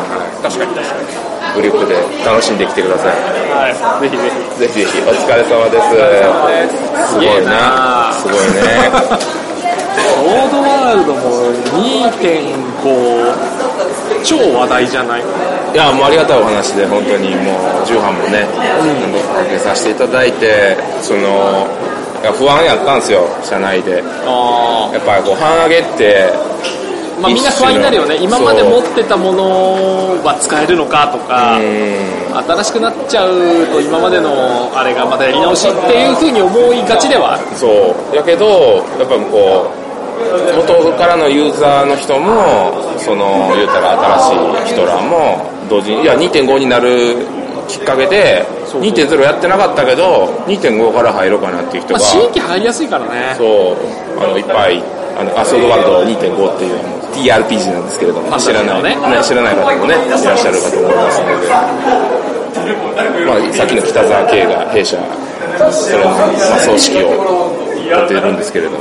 [0.43, 3.15] 確かに確かにグループで楽しんできてください。
[3.51, 3.73] はい。
[4.01, 4.33] ぜひぜひ。
[4.59, 5.07] ぜひぜひ。
[5.07, 5.89] お疲れ様です。
[7.11, 8.11] すごいな。
[8.13, 8.91] すごいね。
[10.17, 11.21] ロードワールドも
[11.81, 13.33] 2.5
[14.23, 15.21] 超話題じゃない？
[15.73, 18.45] いやもうありがたいお話で本当にもう重版もね、
[19.35, 21.67] かけさせていただいてその
[22.33, 24.01] 不安やったんですよ社内で。
[24.25, 26.31] あやっぱりこう半上げって
[27.21, 28.17] まあみんな不安になるよね。
[28.21, 29.43] 今まで持ってたもの
[30.23, 31.61] は使えるのかとかう。
[31.61, 37.57] ん新しくなっちゃうと今までのあれがまたやり直しっていうふうに思いがちではある。
[37.57, 38.15] そう。
[38.15, 39.87] やけどやっぱこう
[40.55, 47.25] 元からのユーザーの人もその言うたら新しい人らも同時にいや2.5になる
[47.67, 53.35] きっかけで2.0やってなかったけど2.5から入ろうかなっていう人がまあ新規入りやすいからね。
[53.37, 53.77] そう。
[54.21, 54.81] あのいっぱい
[55.19, 56.79] あのアソードワールド2.5っていう
[57.17, 58.37] TRPG なんですけれども。
[58.37, 61.47] 知らない、ねね、知らない方もねいらっしゃるかと思いますので、
[63.25, 64.97] まあ、さっきの北沢圭が弊社
[65.71, 68.77] それの、まあ、葬式をやってるんですけれども。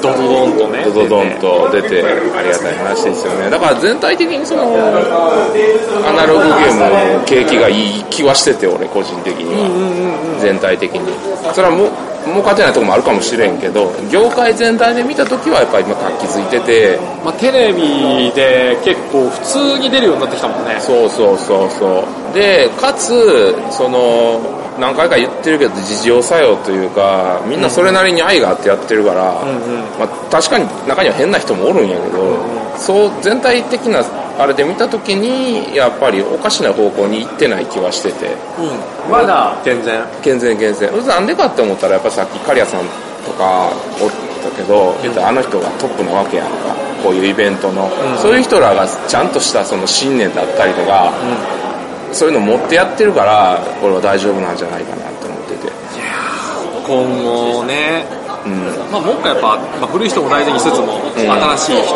[0.00, 0.84] ドドドンとね。
[0.84, 3.50] ドドドンと出てありがたい話ですよね。
[3.50, 10.38] だから全体的にそのアナログゲームの景気がいい気はしてて俺個人的には。
[10.40, 11.12] 全体的に。
[11.52, 11.90] それはもう
[12.28, 20.80] 儲かってないところもあるかもしれんけど業界全体で見た時はやっぱり今活気づいててまあ、テレビで結構普通に出るようになってきたもんね。
[20.80, 22.34] そうそうそうそう。
[22.34, 24.40] でかつその
[24.78, 29.44] 何回か言ってるけど事情作用というかみんなそれなりに愛があってやってるから、
[29.98, 32.36] まあ、確かに中には変な人もおるんやけど、
[32.78, 34.02] そう全体的な
[34.38, 38.36] あれで見た時にやっぱりおかしな方向に行ってない気はしてて。
[39.10, 39.60] まだ？
[39.64, 40.04] 全然。
[40.22, 41.06] 健全健全。
[41.06, 42.84] なんでかって思ったらやっぱさっき刈谷さん
[43.26, 43.68] とか
[44.00, 44.10] おっ
[44.42, 46.74] たけど、言ったらあの人がトップなわけやんか。
[47.02, 47.88] こういうイベントの、
[48.20, 51.12] そういう人らがちゃんとしたその信念だったりとか、
[52.12, 55.72] そういうの持ってやってるから俺は大丈夫なんじゃないかなと思ってて。
[56.86, 58.04] 今後ね、
[58.46, 58.66] うん。
[58.90, 61.94] まあ、もう一回やっぱ、まあ、古い人も大事にしつつも、新しい人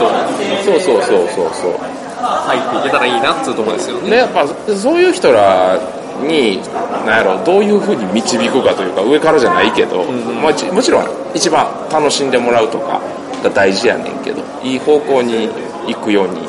[0.62, 4.10] そうそうそうそうそう入っていけたらいいなっていうところですよね。
[4.10, 5.78] でやっぱそういう人ら
[6.22, 6.60] に
[7.06, 10.04] なんやろどういうふうに導くかというか上からじゃないけど、
[10.42, 13.00] まあ、ちもちろん一番楽しんでもらうとか
[13.42, 15.48] が大事やねんけどいい方向に
[15.88, 16.42] 行くように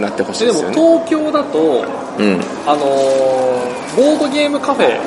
[0.00, 0.76] なってほしいでもですよね。
[0.76, 1.58] 東京だと、
[2.18, 2.40] うん。
[2.66, 4.98] あのーボードゲームカフェ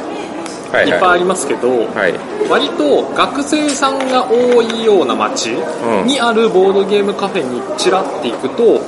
[0.74, 0.96] はいい。
[0.96, 2.50] っぱいありますけど、はい。
[2.50, 6.08] 割と学生さんが多いような街うん。
[6.08, 8.82] にあるボードゲームカフェにチラって行くと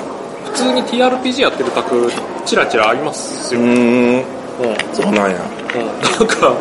[0.46, 2.12] 普通に TRPG やってる宅
[2.46, 4.20] チラチラありますよ、うーん。
[4.20, 4.24] うん。
[4.94, 5.38] そうなんや。
[6.20, 6.56] なんか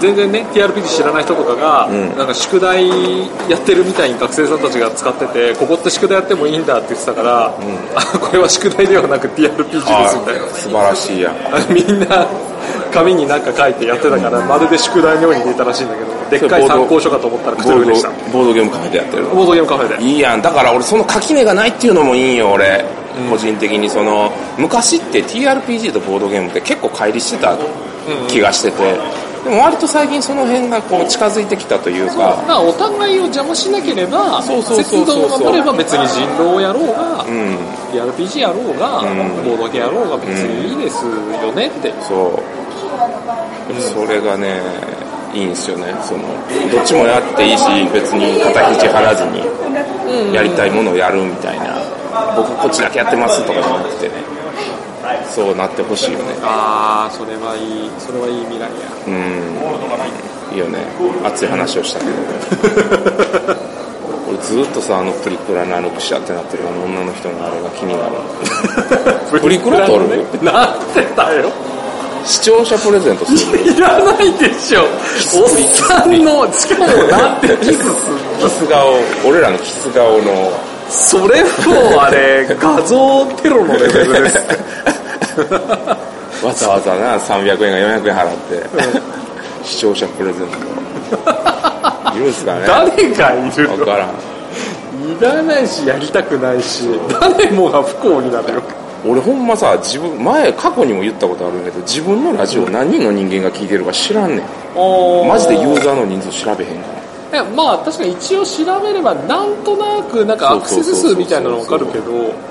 [0.00, 2.16] 全然ね TRPG 知らない人とかが、ん。
[2.16, 2.88] なんか宿題
[3.48, 7.46] やってるみたいに学生さんたちが使っててここって宿題やってもいいんだって言ってたから、
[7.94, 10.48] あこれは宿題ではなく TRPG ですみたいな。
[10.48, 11.32] 素晴らしいや
[11.70, 12.26] みんな
[12.88, 18.08] 紙に何か書いてやってたから、まるで宿題のように出たらしいんだけど、でっかい参考書かと思ったらクトゥルフでした。
[18.32, 20.04] ボードゲームカフェでやってるボードゲームカフェで。
[20.04, 22.84] いいやんだから俺その垣根がないっていうのもいいんよ俺、
[23.30, 27.56] 個人的にその昔って TRPG とボードゲームって結構乖離してた
[28.28, 28.96] 気がしてて、
[29.44, 32.42] でも割と最近その辺がこう近づいてきというだか。
[32.42, 37.56] からお互いを邪魔しなければ、節度を守れば別に人狼をやろうが、うん、
[37.92, 39.44] RPG やろうが、ん。
[39.44, 41.94] ボードゲーやろうが別にいいですよねって。
[42.02, 42.42] そう、
[43.80, 44.60] それがね
[45.34, 45.94] いいんですよね。
[46.02, 46.22] その
[46.70, 51.78] どっちもやっていいし別に肩肘張らずにやりたいものをやるみたいな。
[52.36, 54.14] 僕こっちだけやってますとかじゃなくてね
[55.28, 56.24] そうなってほしいよね。
[56.42, 58.68] ああ、それはいい、それはいい未来や。
[59.06, 60.54] うん。
[60.54, 60.78] いいよね。
[61.24, 62.12] 熱い話をしたけど。
[64.28, 68.12] 俺ずっとさあのプリクラのあのくしゃってなってるあの女の人のあれが気になる。
[69.40, 70.08] プリクラ撮る？
[70.42, 71.50] なんてだよ。
[72.24, 74.82] 視聴者プレゼントする いらないでしょ。
[74.82, 77.84] おっさんの、しかもなんてキスす
[78.40, 78.94] キス顔
[79.26, 80.52] 俺らのキス顔の。
[80.90, 81.48] それも
[81.96, 84.38] うあれ、画像テロのレベルです。
[86.44, 88.62] わざわざな300円が400円払って、
[89.64, 92.16] 視聴者プレゼント。
[92.16, 92.60] いるんすかね？
[92.66, 93.76] 誰がいるの？
[93.76, 94.08] 分からん。
[94.08, 96.88] いらないし、やりたくないし、
[97.20, 98.62] 誰もが不幸になるよ。
[99.06, 104.40] 俺ほんまさ自分前過去にも言ったことあるんだけど自分のラジオ何人の人間が聞いてるか知らんねん。
[105.28, 106.88] マジでユーザーの人数調べへんか
[107.32, 107.40] ら。
[107.40, 112.48] えまあ確かに一応調べればなんとなくなんかアクセス数みたいなの分かるけど。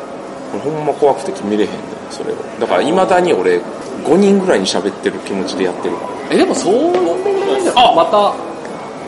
[0.64, 1.80] ほんま怖くて決めれへんねん
[2.10, 3.60] それをだからいまだに俺
[4.06, 5.98] 5人ぐらいに喋ってる気持ちでやってる。
[5.98, 8.34] からえでもそうなんでもないんじゃないまた。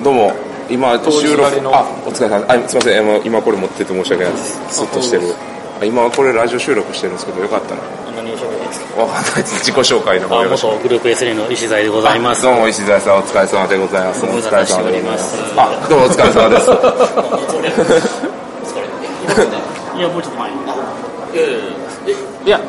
[0.04, 0.34] どうも。
[0.69, 3.25] 今収録あお疲れ様あすいません。
[3.25, 4.62] 今これ持ってて申し訳ないです。
[4.69, 5.34] スッとしてる
[5.81, 7.81] あ今これラジオ収録してるんですけどよかったな
[8.15, 9.21] 何を紹介ですわか？
[9.21, 10.67] んないです自己紹介の方かよろしく。
[10.67, 12.41] 元グループ S3 の石材でございます。
[12.43, 14.25] どうも石澤さんお疲れ様でございます。
[14.25, 15.37] おご無沙汰しております。
[15.55, 16.69] あどうもお疲れ様です。
[19.97, 20.57] いやもうちょっと前に。
[20.63, 20.75] いや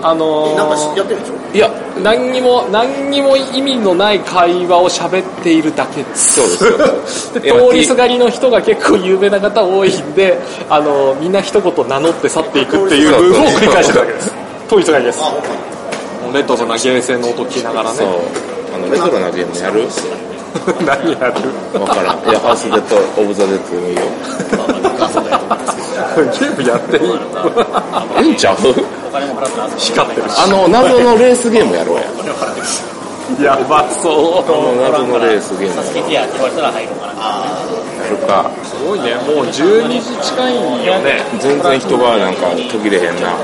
[0.03, 1.35] あのー、なんかやってるでしょ？
[1.57, 1.71] いや
[2.03, 6.35] 何にも何にも意味のない会話を喋っているだけです。
[6.35, 7.41] そうですよ。
[7.41, 14.33] で通りすがりの人が結構有名な方多いんであのみんな一言名乗って去っていくっていう部分を繰り返してるだけです。
[14.69, 15.21] 通りすがりです。
[16.35, 18.07] レトロなゲーセンの音聞きながらそう。
[18.07, 18.15] ね
[18.75, 19.89] あのレトロなゲームやる？
[20.87, 21.33] 何や
[21.73, 21.81] る？
[21.81, 22.29] わからん。
[22.29, 24.03] いやハウスデッドオブザデッドでもいいよ
[26.39, 26.97] ゲームやって
[28.23, 28.27] いい？
[28.29, 28.57] いいんちゃう？
[29.11, 30.39] 光ってるし。
[30.39, 32.05] あの謎のレースゲームやろうや。
[33.39, 36.99] やばそあの謎のレースゲーム助けてやって言われたら入ろう。
[36.99, 37.13] かな
[38.03, 38.51] やるか。
[38.51, 39.15] うすごいね。
[39.15, 41.23] もう12時近いよね。
[41.39, 43.37] 全然人がなんか途切れへんな。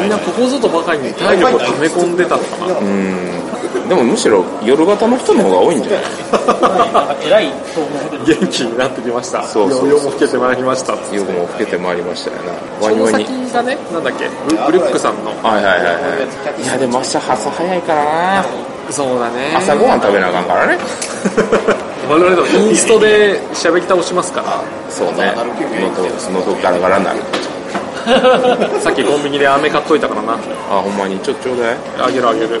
[0.00, 2.78] みんなここぞとばかりに体力を溜め込んでたのかな。
[2.78, 3.53] うん
[3.88, 7.26] でもむしろ夜型の人の方が多いんじゃない？
[7.26, 9.42] 偉いと思う元気になってきました。
[9.44, 10.04] そうそうそう。
[10.04, 10.94] も更けてまいりました。
[11.12, 12.52] 夜も更けてまいりましたよな。
[12.52, 13.24] ワそのニワニ。
[13.26, 14.28] 先がねなんだっけ？
[14.48, 15.62] ブブリュックさんのはい。
[15.62, 15.90] はいはいは
[16.58, 18.44] いいやでも朝朝早いからな。
[18.90, 19.54] そうだね。
[19.56, 20.78] 朝ごはん食べなあかんからね。
[22.08, 24.62] 我々のインストで喋り倒しますから。
[24.90, 25.32] そうね。
[25.34, 27.20] 喉喉ガラガラになる
[28.80, 30.32] さっきコンビニで飴買っといたからな。
[30.34, 30.36] あ
[30.80, 31.18] ほんまに？
[31.20, 31.76] ちょちょうだい。
[32.00, 32.60] あげるあげる。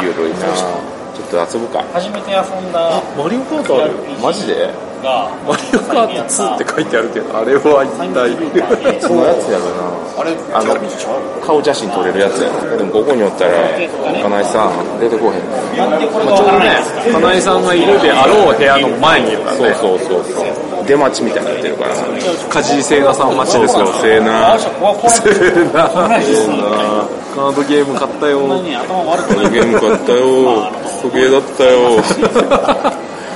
[0.00, 0.46] ゆるいな。
[0.54, 1.82] ちょっと遊ぶか。
[1.92, 3.92] 初めて遊んだマリオカートある？
[4.22, 4.70] マジで？
[5.02, 8.30] がマリオカート2って書いてあるけどあれは一体。
[9.00, 9.92] そのやつやろな。
[10.18, 10.76] あれあの
[11.44, 12.48] 顔写真撮れるやつや。
[12.70, 13.50] ろでもここにおったら
[14.22, 15.42] 金井さん出てこへん。
[15.76, 16.80] ちょうどね
[17.12, 19.74] 金井さんがいるであろう部屋の前にいるからね。
[19.80, 21.94] そうそうそうそう出待ちみたいになってるから。
[22.50, 23.86] 梶井聖奈さん待ちですよ。
[24.00, 25.22] せーな怖怖い聖
[25.72, 25.94] 奈
[27.34, 28.62] カードゲーム買ったよ。
[28.62, 30.72] に頭悪くこのゲーム買ったよ。
[30.82, 32.00] クソゲーだったよ。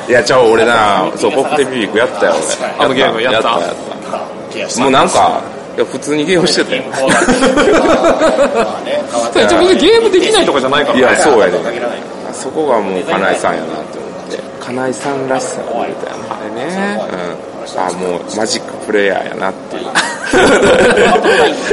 [0.09, 2.35] いやちゃう俺なそうポップテピピクやったよ。
[2.79, 3.59] 俺あのゲームやった？
[3.59, 5.41] やったもうなんか
[5.77, 6.83] いや普通にゲームしてたよ。
[9.33, 11.53] それ自分でゲームできないとかじゃないからいねやそうやね
[12.33, 14.39] そこがもう金井さんやなって思って。
[14.61, 17.01] 金井さんらしさが出たよねあれね。
[17.11, 19.83] うん、あもうマジックプレイヤーやなっていう。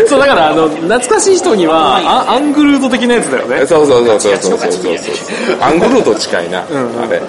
[0.07, 3.65] そうだからあの懐かしい人にはあアングルード的なやつだよね。
[3.65, 4.97] そうそうそうそうそうそう。
[4.97, 6.65] そうアングルード近いな、あ
[7.09, 7.21] れ。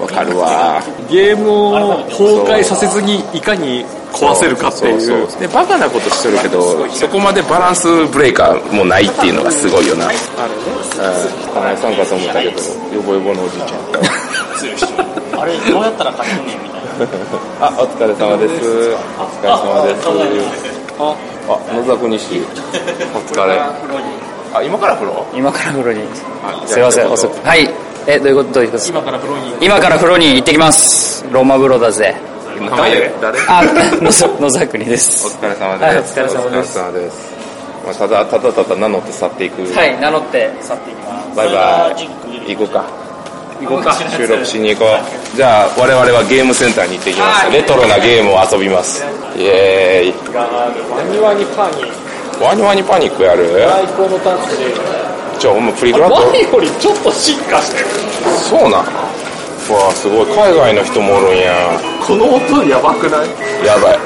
[0.00, 0.82] わかるわ。
[1.10, 5.00] ゲームを崩壊させずにいかに壊せるかっていう。
[5.00, 10.06] そうそうでバカなことしてるけどそこまでバランスブレーカーもないっていうのがすごいよな。
[10.06, 10.20] あれね。
[11.54, 12.60] 金井さんかと思ったけど
[12.94, 14.99] ヨボヨボのおじいちゃん
[15.40, 17.66] あれどうやったら勝てんねんみたいな。
[17.66, 18.94] あお疲れ様です。
[19.18, 20.08] お疲れ様です。
[20.98, 21.14] あ
[21.48, 22.42] あ野沢西
[23.14, 23.60] お疲れ。
[24.52, 26.02] あ今から風呂今から風呂に。
[26.44, 27.46] あすいません遅く。
[27.46, 27.68] はい。
[28.06, 28.98] えどういうことどういうことですか？
[28.98, 29.54] 今から風呂に。
[29.60, 31.24] 今から風呂に行ってきます。
[31.30, 32.14] ローマ風呂だぜ
[32.60, 33.62] 名前誰あ
[34.02, 35.84] 野ざ野沢国でおす疲れ様です。
[35.84, 36.78] はいお疲れ様です。
[36.78, 37.40] お疲れ様です。
[37.86, 39.62] まあ、ただ、ただただ名乗って去っていく。
[39.74, 41.36] はい名乗って去っていきます。
[41.36, 41.92] バイバ
[42.46, 42.54] イ。
[42.54, 42.84] 行こうか。
[43.60, 43.94] 行こうか。
[44.16, 45.36] 収録しに行こう。
[45.36, 47.50] じゃあ、我々はゲームセンターに行ってきます。
[47.52, 49.04] レトロなゲームを遊びます。
[49.36, 50.14] イエーイ。
[50.32, 51.90] 何話にパニー
[52.42, 53.44] ワニワニパニックやる？
[53.68, 54.72] 最高のタッチで
[55.38, 56.14] じゃあ、ほんまプリクラと？
[56.14, 57.86] ワニよりちょっと進化してる
[58.48, 58.86] そうなん。
[58.86, 60.26] うわすごい。
[60.26, 61.52] 海外の人もおるんや。
[62.06, 63.28] この音やばくない？
[63.66, 63.98] やばい。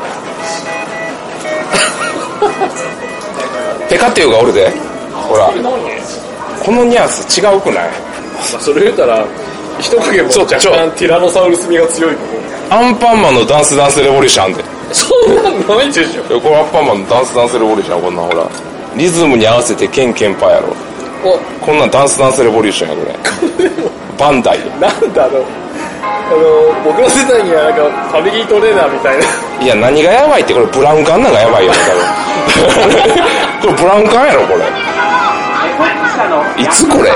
[3.88, 4.70] ペカティウがおるで。
[5.12, 5.46] ほら。
[6.64, 7.90] このニャース違うくない？
[8.44, 9.24] それ言うたら
[9.80, 14.64] 人影も若干ティラノサウルス味が強いと思うアンパンマンのダンスダンスレボリューションあんで。
[14.92, 18.46] そんなんないでしょえこれアンパンマンのダンスダンスレボリューションこんなんほら。
[18.96, 20.68] リズムに合わせてケンケンパやろ。
[21.24, 23.70] おこんなんダンスダンスレボリューションやこれ。
[24.18, 24.70] バンダイで。
[24.78, 25.44] なんだろう
[26.04, 29.24] あの僕の世代にはなんかファミリートレーナーみたいな
[29.62, 32.04] いや、何がやばいって、これブラウン管なんかやばいよ、多分。
[33.60, 34.64] これブラウン管やろ、これ。
[36.62, 37.10] いつこれ？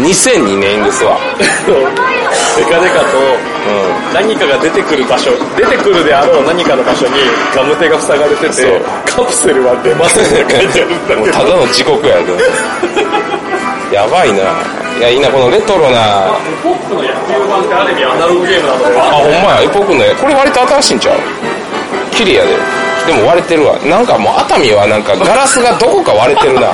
[0.00, 1.16] ?2002 年ですわ。
[2.56, 3.36] デカデカとう
[4.14, 7.14] 何かが出てくる場所出てくるであろう何かの場所に
[7.54, 11.18] ガムテが塞がれててカプセルは出ませんって書いてあるんだん。
[11.18, 12.32] もうけどただの時刻やで。
[13.94, 14.38] やばいな。
[14.98, 16.30] いや、いいな、このレトロな。
[16.62, 20.14] ポップの野球版ってある意味アナログゲームなのであ、ほんまや、エポックのや。
[20.14, 21.18] これ割と新しいんちゃう？
[22.14, 22.54] 綺麗やで。
[23.06, 23.74] でも割れてるわ。
[23.80, 26.70] なんかもう熱海はなんかガラスがどこか割れてるな。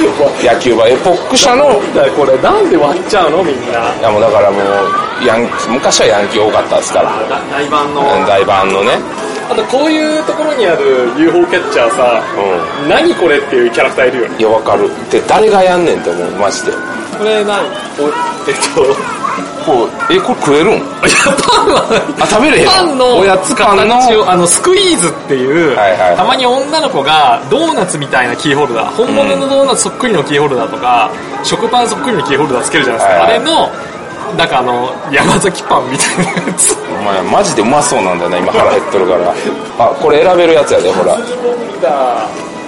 [0.42, 1.80] 野球はエポック社の、
[2.16, 7.10] これなんで割っちゃうのみんないやもうだからもう、ヤン昔はヤンキー多かったですから。
[7.50, 8.98] 大版の大版のね。
[9.50, 14.40] あとこういうところにある UFO キャッチャーさう何これっていうキャラクターいるよねん。
[14.40, 14.88] いや、わかる。
[15.10, 16.72] で、誰がやんねんって思う、マジで。
[17.20, 17.68] これ何
[18.00, 18.08] お
[18.48, 18.80] えっと
[19.60, 20.80] こう、え、これ食えるん？
[20.80, 20.88] いや
[21.36, 21.84] パンは
[22.18, 22.72] あ、食べれへんの？
[22.72, 23.54] パンのおやつ。
[23.54, 31.12] 形をあのスクイーズっていう、はいはいたまに女の子がドーナツみたいなキーホルダー本物のドーナツそっくりのキーホルダーとか、
[31.44, 33.36] 食パンそっくりのキーホルダーつけるじゃないですか、はいはい。
[33.36, 33.68] あれの
[34.40, 36.72] なんかあの山崎パンみたいなやつ。
[36.72, 39.34] お前、マジでうまそうなんだよな、今腹減っとるから。
[39.76, 41.16] あ、これ選べるやつやで、ほら。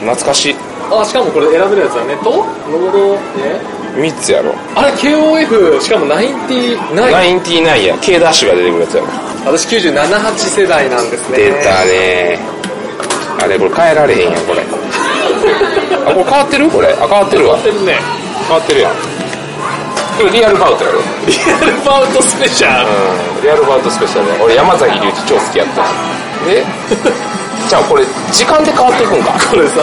[0.05, 0.57] 懐かしい。
[0.93, 2.17] あしかもこれ選べるやつだね。
[2.21, 4.55] とロードね3つやろ。
[4.75, 9.09] あれ KOF しかも99ナインティナインや、K ダッシュが出てくるやつやろ。
[9.45, 12.39] 私978世代なんですね出たね
[13.43, 14.63] あれ、これ変えられへんやん、これ。
[14.63, 16.71] あ、これ変わってる？
[16.71, 16.89] これ。
[16.93, 17.55] あ、変わってるわ。
[17.57, 17.99] やってるね
[18.47, 18.93] 変わってるやん。
[18.93, 18.99] こ
[20.25, 21.01] れリアルバウトやろ。
[21.27, 24.39] リアルバウトスペシャルうん、リアルバウトスペシャルね。
[24.45, 25.83] 俺山崎隆一超好きやった。
[26.47, 26.65] で、
[27.69, 29.33] じゃあこれ、時間で変わっていくんか。
[29.51, 29.81] これさ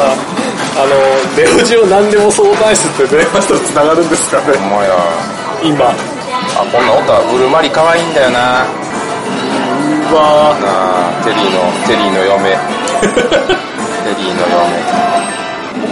[0.80, 0.96] あの
[1.36, 4.96] ネオジオ何でも相談室って電話したら繋がるんですかねほんまや。
[5.63, 8.63] 今あ、こんな音はウルマリ可愛いんだよな。
[10.10, 12.58] うわなあ、テリーの、テリーの嫁。
[14.08, 14.50] テリーの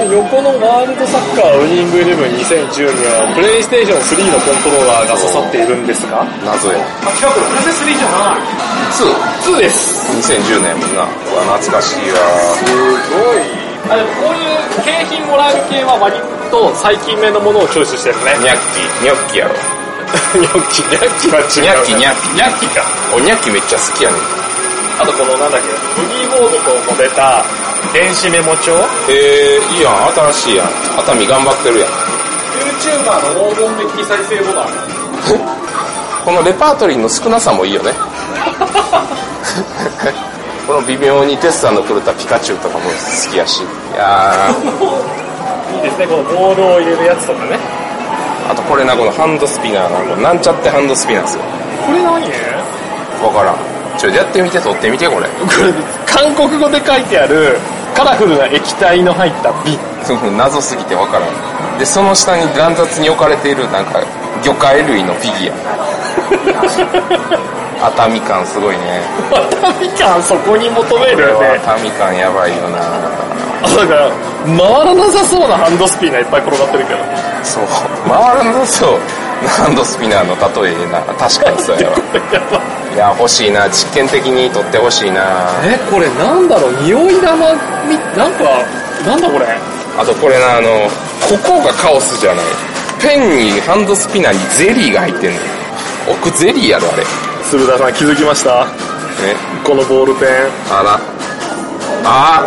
[0.06, 6.46] 横のワールドサッカーウイニングイレブン2010にはプレイステーション3のコントローラーが刺さっているんですが嫁。
[6.46, 6.78] 謎や。
[7.04, 8.42] あ違うこれプレステ3じゃない
[9.52, 9.58] 2。
[9.58, 11.06] 2です2010年やもんな。
[11.60, 12.18] 懐かしいわ。
[12.56, 12.64] す
[13.12, 16.20] ごいあでもこういう景品もらえる系は割
[16.52, 19.56] と最近目のものをチョイスしてるねニャッキ、ニョッキやろ。
[20.40, 22.36] ニョッキニャッキは違うニャッキ、ニャッキ。
[22.36, 22.84] ニャッキか
[23.16, 24.22] お、ニャッキめっちゃ好きやねん。
[25.00, 25.70] あとこのなんだっけ
[26.02, 27.46] ブギーボードとも出た
[27.94, 28.74] 電子メモ帳
[29.08, 30.68] えー、いいやん、新しいやん。
[31.00, 31.90] 熱海頑張ってるやん。
[32.58, 34.68] YouTuber の黄金的再生ボタン
[36.26, 37.94] このレパートリーの少なさもいいよね。
[40.68, 42.90] この微妙にテスターの狂ったピカチュウとかも好
[43.32, 43.64] きやし。
[43.64, 44.50] いや
[45.76, 51.44] いいですねこのボールを入れるやつとかねー、あとこれな、このハンドスピナーな、なんちゃってハンドスピナーですよ。
[51.86, 52.22] これ何？
[52.28, 52.34] ね
[53.24, 53.58] わからん。
[53.98, 55.28] ちょ、やってみて、取ってみて、これ。
[55.28, 55.74] これ
[56.06, 57.58] 韓国語で書いてある
[57.96, 59.78] カラフルな液体の入った瓶
[60.38, 61.80] 謎すぎてわからん。
[61.80, 64.00] で、その下に乱雑に置かれている、なんか、
[64.44, 65.56] 魚介類のフィギュア。
[67.82, 69.02] 熱海感すごいね。
[69.32, 69.56] 熱
[69.86, 72.80] 海感そこに求めるよねは熱海感やばいよな
[73.62, 74.12] あだから
[74.46, 77.00] 回らなさそうなハンドスピナーいっぱい転がってるけど
[77.44, 77.66] そう。
[78.10, 79.00] 回らなそう。
[79.48, 81.02] ハンドスピナーの例えな。
[81.18, 81.98] 確かにそうやわ。
[82.94, 83.70] いや、欲しいな。
[83.70, 85.22] 実験的に取ってほしいな。
[85.64, 86.74] えこれなんだろう？
[86.82, 87.54] 匂い玉
[87.86, 88.44] みなんか
[89.06, 89.46] なんだこれ？
[90.00, 90.90] あとこれな、あの、
[91.30, 92.46] ここがカオスじゃない。
[93.00, 95.40] ペンにハンドスピナーにゼリーが入ってんの。
[96.10, 97.04] 奥ゼリーやろ、あれ。
[97.48, 97.64] ね。
[97.64, 98.66] 鶴田さん気づきました？
[99.64, 100.30] このボールペン。
[100.72, 101.00] あら。
[102.04, 102.44] あ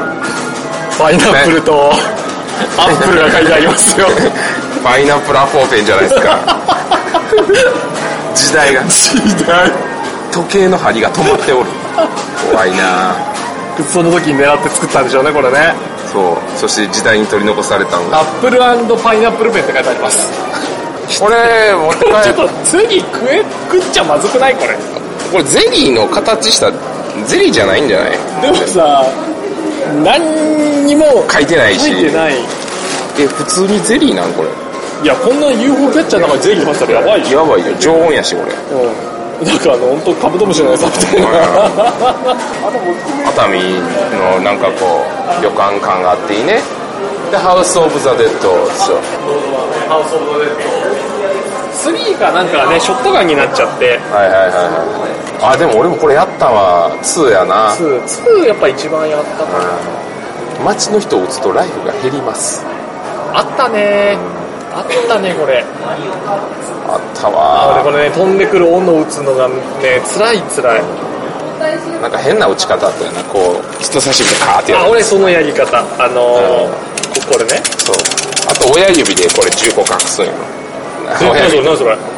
[0.98, 4.06] パイナップルとアップルが書いてありますよ。
[4.84, 6.38] パイナップルアポーペンじゃないですか。
[8.34, 8.82] 時代が。
[8.84, 9.72] 時代。
[10.32, 11.66] 時計の針が止まっておる。
[12.52, 13.14] 怖いな。
[13.92, 15.74] その時に狙って作ったんでしょうねこれね。
[16.12, 16.58] そう。
[16.58, 20.28] そして時代に取り残されたのアがップルパイナップルペンって書いてあります
[21.20, 24.74] これ持って帰ちょっと次食え食っちゃまずくないこれ？
[25.30, 26.72] これゼリーの形した
[27.26, 28.12] ゼリーじゃないんじゃない？
[28.40, 29.04] でもさ
[30.02, 31.92] 何にも書いてないし。
[31.92, 32.34] 書いてない。
[33.18, 34.48] え普通にゼリーなんこれ？
[35.04, 37.76] いやこんな UFO キャッチャーの中にゼリー入ってたらやばいよやばいよ。
[37.78, 38.52] 常温やしこれ。
[38.54, 38.56] う
[39.44, 39.46] ん。
[39.46, 41.26] なんかあの本当カブトムシの餌みたいな。
[43.28, 43.60] 熱海
[44.16, 45.04] のなんかこ
[45.38, 46.60] う旅館感があっていいね。
[47.30, 48.98] でハウス・オブ・ザ・デッドですよ
[49.86, 50.89] ハウス・オブ・ザ・デッド
[51.80, 53.98] 3がなんかねショットガンになっちゃって。
[54.12, 55.54] はいはいはいはい。
[55.54, 56.90] あでも俺もこれやったわ。
[57.02, 57.74] 2やな。
[57.74, 60.64] 2 2やっぱ一番やったかな。
[60.64, 62.62] 街の人を撃つとライフが減ります。
[63.32, 64.18] あったね。
[64.72, 65.64] あったねこれ。
[66.86, 69.54] あった俺わこれね飛んでくる斧を撃つのがね
[70.12, 70.82] 辛い辛い。
[72.00, 73.24] なんか変な撃ち方あったよな。
[73.24, 74.84] こう人差し指でカーってやる。
[74.84, 75.78] あ俺そのやり方。
[76.02, 77.60] あのーここれね。
[77.78, 77.96] そう。
[78.48, 80.59] あと親指でこれ銃口隠すんよ親何それ指何それ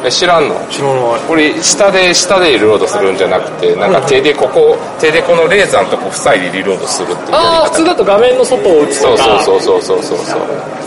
[0.05, 0.55] え知らんの？
[0.69, 1.19] 知らない。
[1.27, 10.39] これ下で下でリロードするんじゃなくてなんか手でここ手でこのレーザーのとこ塞いでリロードするっていうああ普通だと画面の外を打つそうとかそうそうそうそうそうそう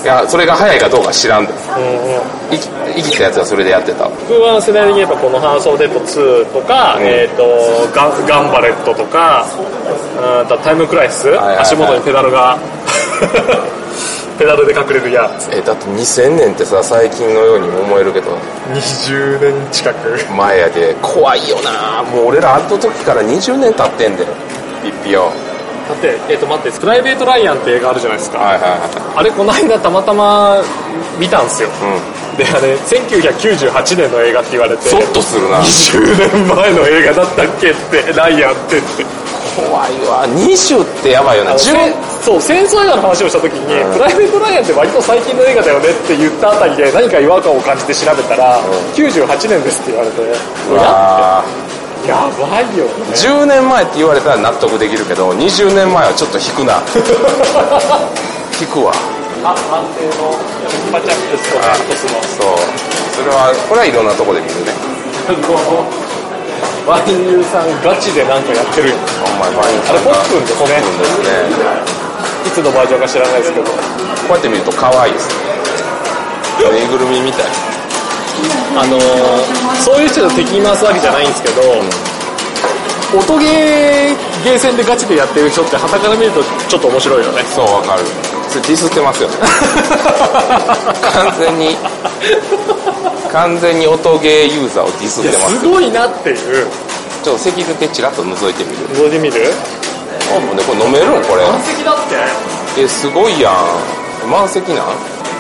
[0.03, 7.43] いやそれが早いかどうか知らんでうんうん生きたやつはそれでやってた僕は世代的に言えばこの「ハウス・オブ・デッド2」とか、うんえー、と
[7.93, 9.45] ガンガンバレットとか
[10.41, 12.57] うんとタイムクライス、いはいはい足元にペダルが
[14.39, 15.51] ペダルで隠れるやつ。
[15.53, 18.31] えだって2000年ってさ最近のようにも思えるけど。
[18.73, 20.33] 20年近く。
[20.33, 20.95] 前やで。
[21.03, 22.03] 怖いよな。
[22.03, 24.29] もう俺らあった時から20年経ってんだよ
[24.83, 25.33] ピッピよ
[25.89, 30.63] だって、えー、と待って「プライベート・ライアン」って映画あるじゃないですか、はいはいはあれこの間たまたま
[31.19, 32.37] 見たんですよ、いうん。
[32.37, 39.07] であれ1998年の映画って言われてゾッとするな20年前の映画だったっけってライアンってって
[39.57, 40.29] 怖いわ。
[40.29, 43.93] 20ってやばいよなあのせ10そう戦争映画の話をした時に、うん。
[43.95, 48.61] プライベート・ライアンって割と最近の映画だよねって言ったあたりで何か違和感を感じて調べたら、
[48.93, 50.21] 98年ですって言われて
[50.77, 51.43] や
[52.07, 52.93] やばいよね。
[53.17, 56.79] 10年前って言われたら納得できるけど20年前はちょっと引くな。
[58.61, 58.93] 引くわ。
[59.43, 60.35] あ安定の
[60.93, 62.21] パチャップスとメントスの。
[62.39, 62.97] そう。
[63.17, 64.73] それはこれはいろんなとこで見るね
[66.87, 68.97] ワインユーさんガチでなんかやってるよ。
[68.97, 70.63] ほんまにワインあれポップンですね。
[70.63, 71.67] ポップンですね。
[72.47, 73.67] いつのバージョンか知らないですけど。
[73.67, 73.71] こ
[74.31, 75.35] うやって見ると可愛いですね。
[76.63, 77.47] ぬいぐるみみたい。
[78.79, 79.03] あのー
[79.83, 81.63] そういう人を敵に回すわけじゃないんですけど、
[83.19, 87.43] 音ゲーゲーセンでガチでやってる人って傍から見るとちょっと面白いよね。
[87.45, 88.03] そうわかる。
[88.49, 89.37] それディスってますよね。
[91.15, 91.77] 完全に
[93.33, 95.61] 完全に音ゲーユーザーをディスってます。
[95.61, 96.37] すごいなっていう。
[97.23, 98.87] ちょっと席付けチラッと覗いてみる。
[98.95, 99.53] 覗いてみる？
[100.37, 101.43] あもうねこれ飲めるんこれ。
[101.43, 102.83] 満席だって。
[102.83, 104.31] えすごいやん。
[104.31, 104.87] 満席なん？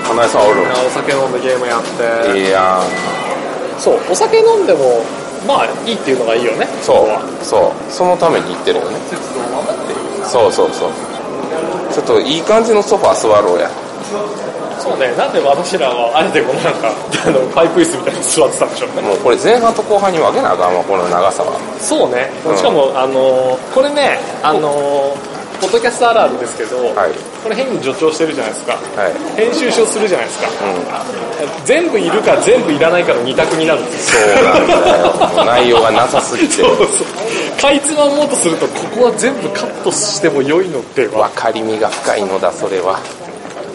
[0.06, 3.80] 花江さんおるお酒飲んでゲームやって、いいやん。
[3.80, 5.02] そうお酒飲んでも
[5.46, 7.22] まあいいっていうのがいいよねそここは。
[7.22, 7.92] うそう。
[7.92, 8.98] そのために行ってるよね。
[10.24, 10.90] そうそうそう。
[11.92, 13.70] ちょっといい感じのソファー座ろうや
[14.86, 15.10] そうね。
[15.16, 16.94] なんで私らはあえてこのなんか
[17.26, 19.02] あのパイプ椅子みたいに座ってたんでしょうね。
[19.02, 21.58] もうこれ前半と後半に分けなあかんわこの長さは。
[21.82, 22.30] そうね。
[22.46, 22.56] うん。
[22.56, 27.12] しかも、あのーこれねあのーポッドキャストあるあるですけど、はい。
[27.42, 28.76] これ変に助長してるじゃないですか。
[28.94, 29.12] はい。
[29.40, 34.36] 編集書するじゃないですか、う全部いるか全部いらないかの二択になるんですよ。
[34.36, 35.44] そうなんだよ。
[35.44, 36.60] 内容がなさすぎて。
[36.62, 37.60] そうそう。
[37.60, 41.28] かいつまもうとするとここは全部カットしても良いのでは。
[41.28, 43.00] 分かりみが深いのだそれは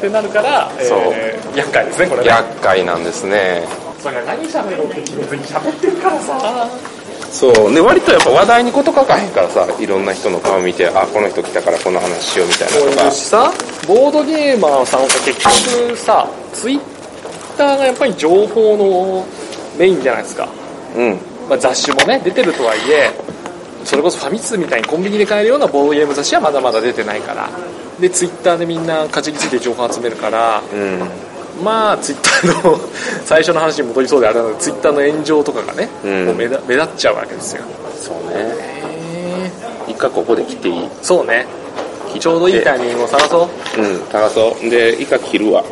[0.01, 2.27] ってなるから、えー、厄介ですねこれね。
[2.29, 3.63] 厄介なんですね。
[3.99, 6.67] それ何喋ろうって決めずに喋ってるからさ。
[7.31, 7.73] そう。
[7.73, 13.11] で割とやっぱ話題に事書かへんからさいろんな人の顔見てあこの人来たからこの話しようみたいなとか。
[13.11, 13.53] しさ
[13.87, 16.79] ボードゲーマーさんは結局さツイッ
[17.55, 19.25] ターがやっぱり情報の
[19.77, 20.49] メインじゃないですか、
[20.97, 21.17] うん。
[21.47, 23.11] まあ、雑誌もね出てるとはいえ
[23.85, 27.49] それこそファミ通みたいにコンビニで買えるようなボードゲーム雑誌はまだまだ出てないから
[28.01, 30.99] でツイッターでみんなかじりついて情報集めるからうん。
[31.63, 32.79] まあツイッターの
[33.25, 36.25] 最初の話に戻りそうであれなのでツイッターの炎上とかがね、うん。
[36.25, 37.63] もう目立目立っちゃうわけですよ。
[38.01, 39.51] そうね。
[39.87, 40.89] 一回ここで切っていい？
[41.01, 41.45] そうね。
[42.19, 43.47] ちょうどいいタイミングを探そ
[43.77, 43.81] う。
[43.81, 44.69] うん高そう。
[44.69, 45.63] で一回切るわ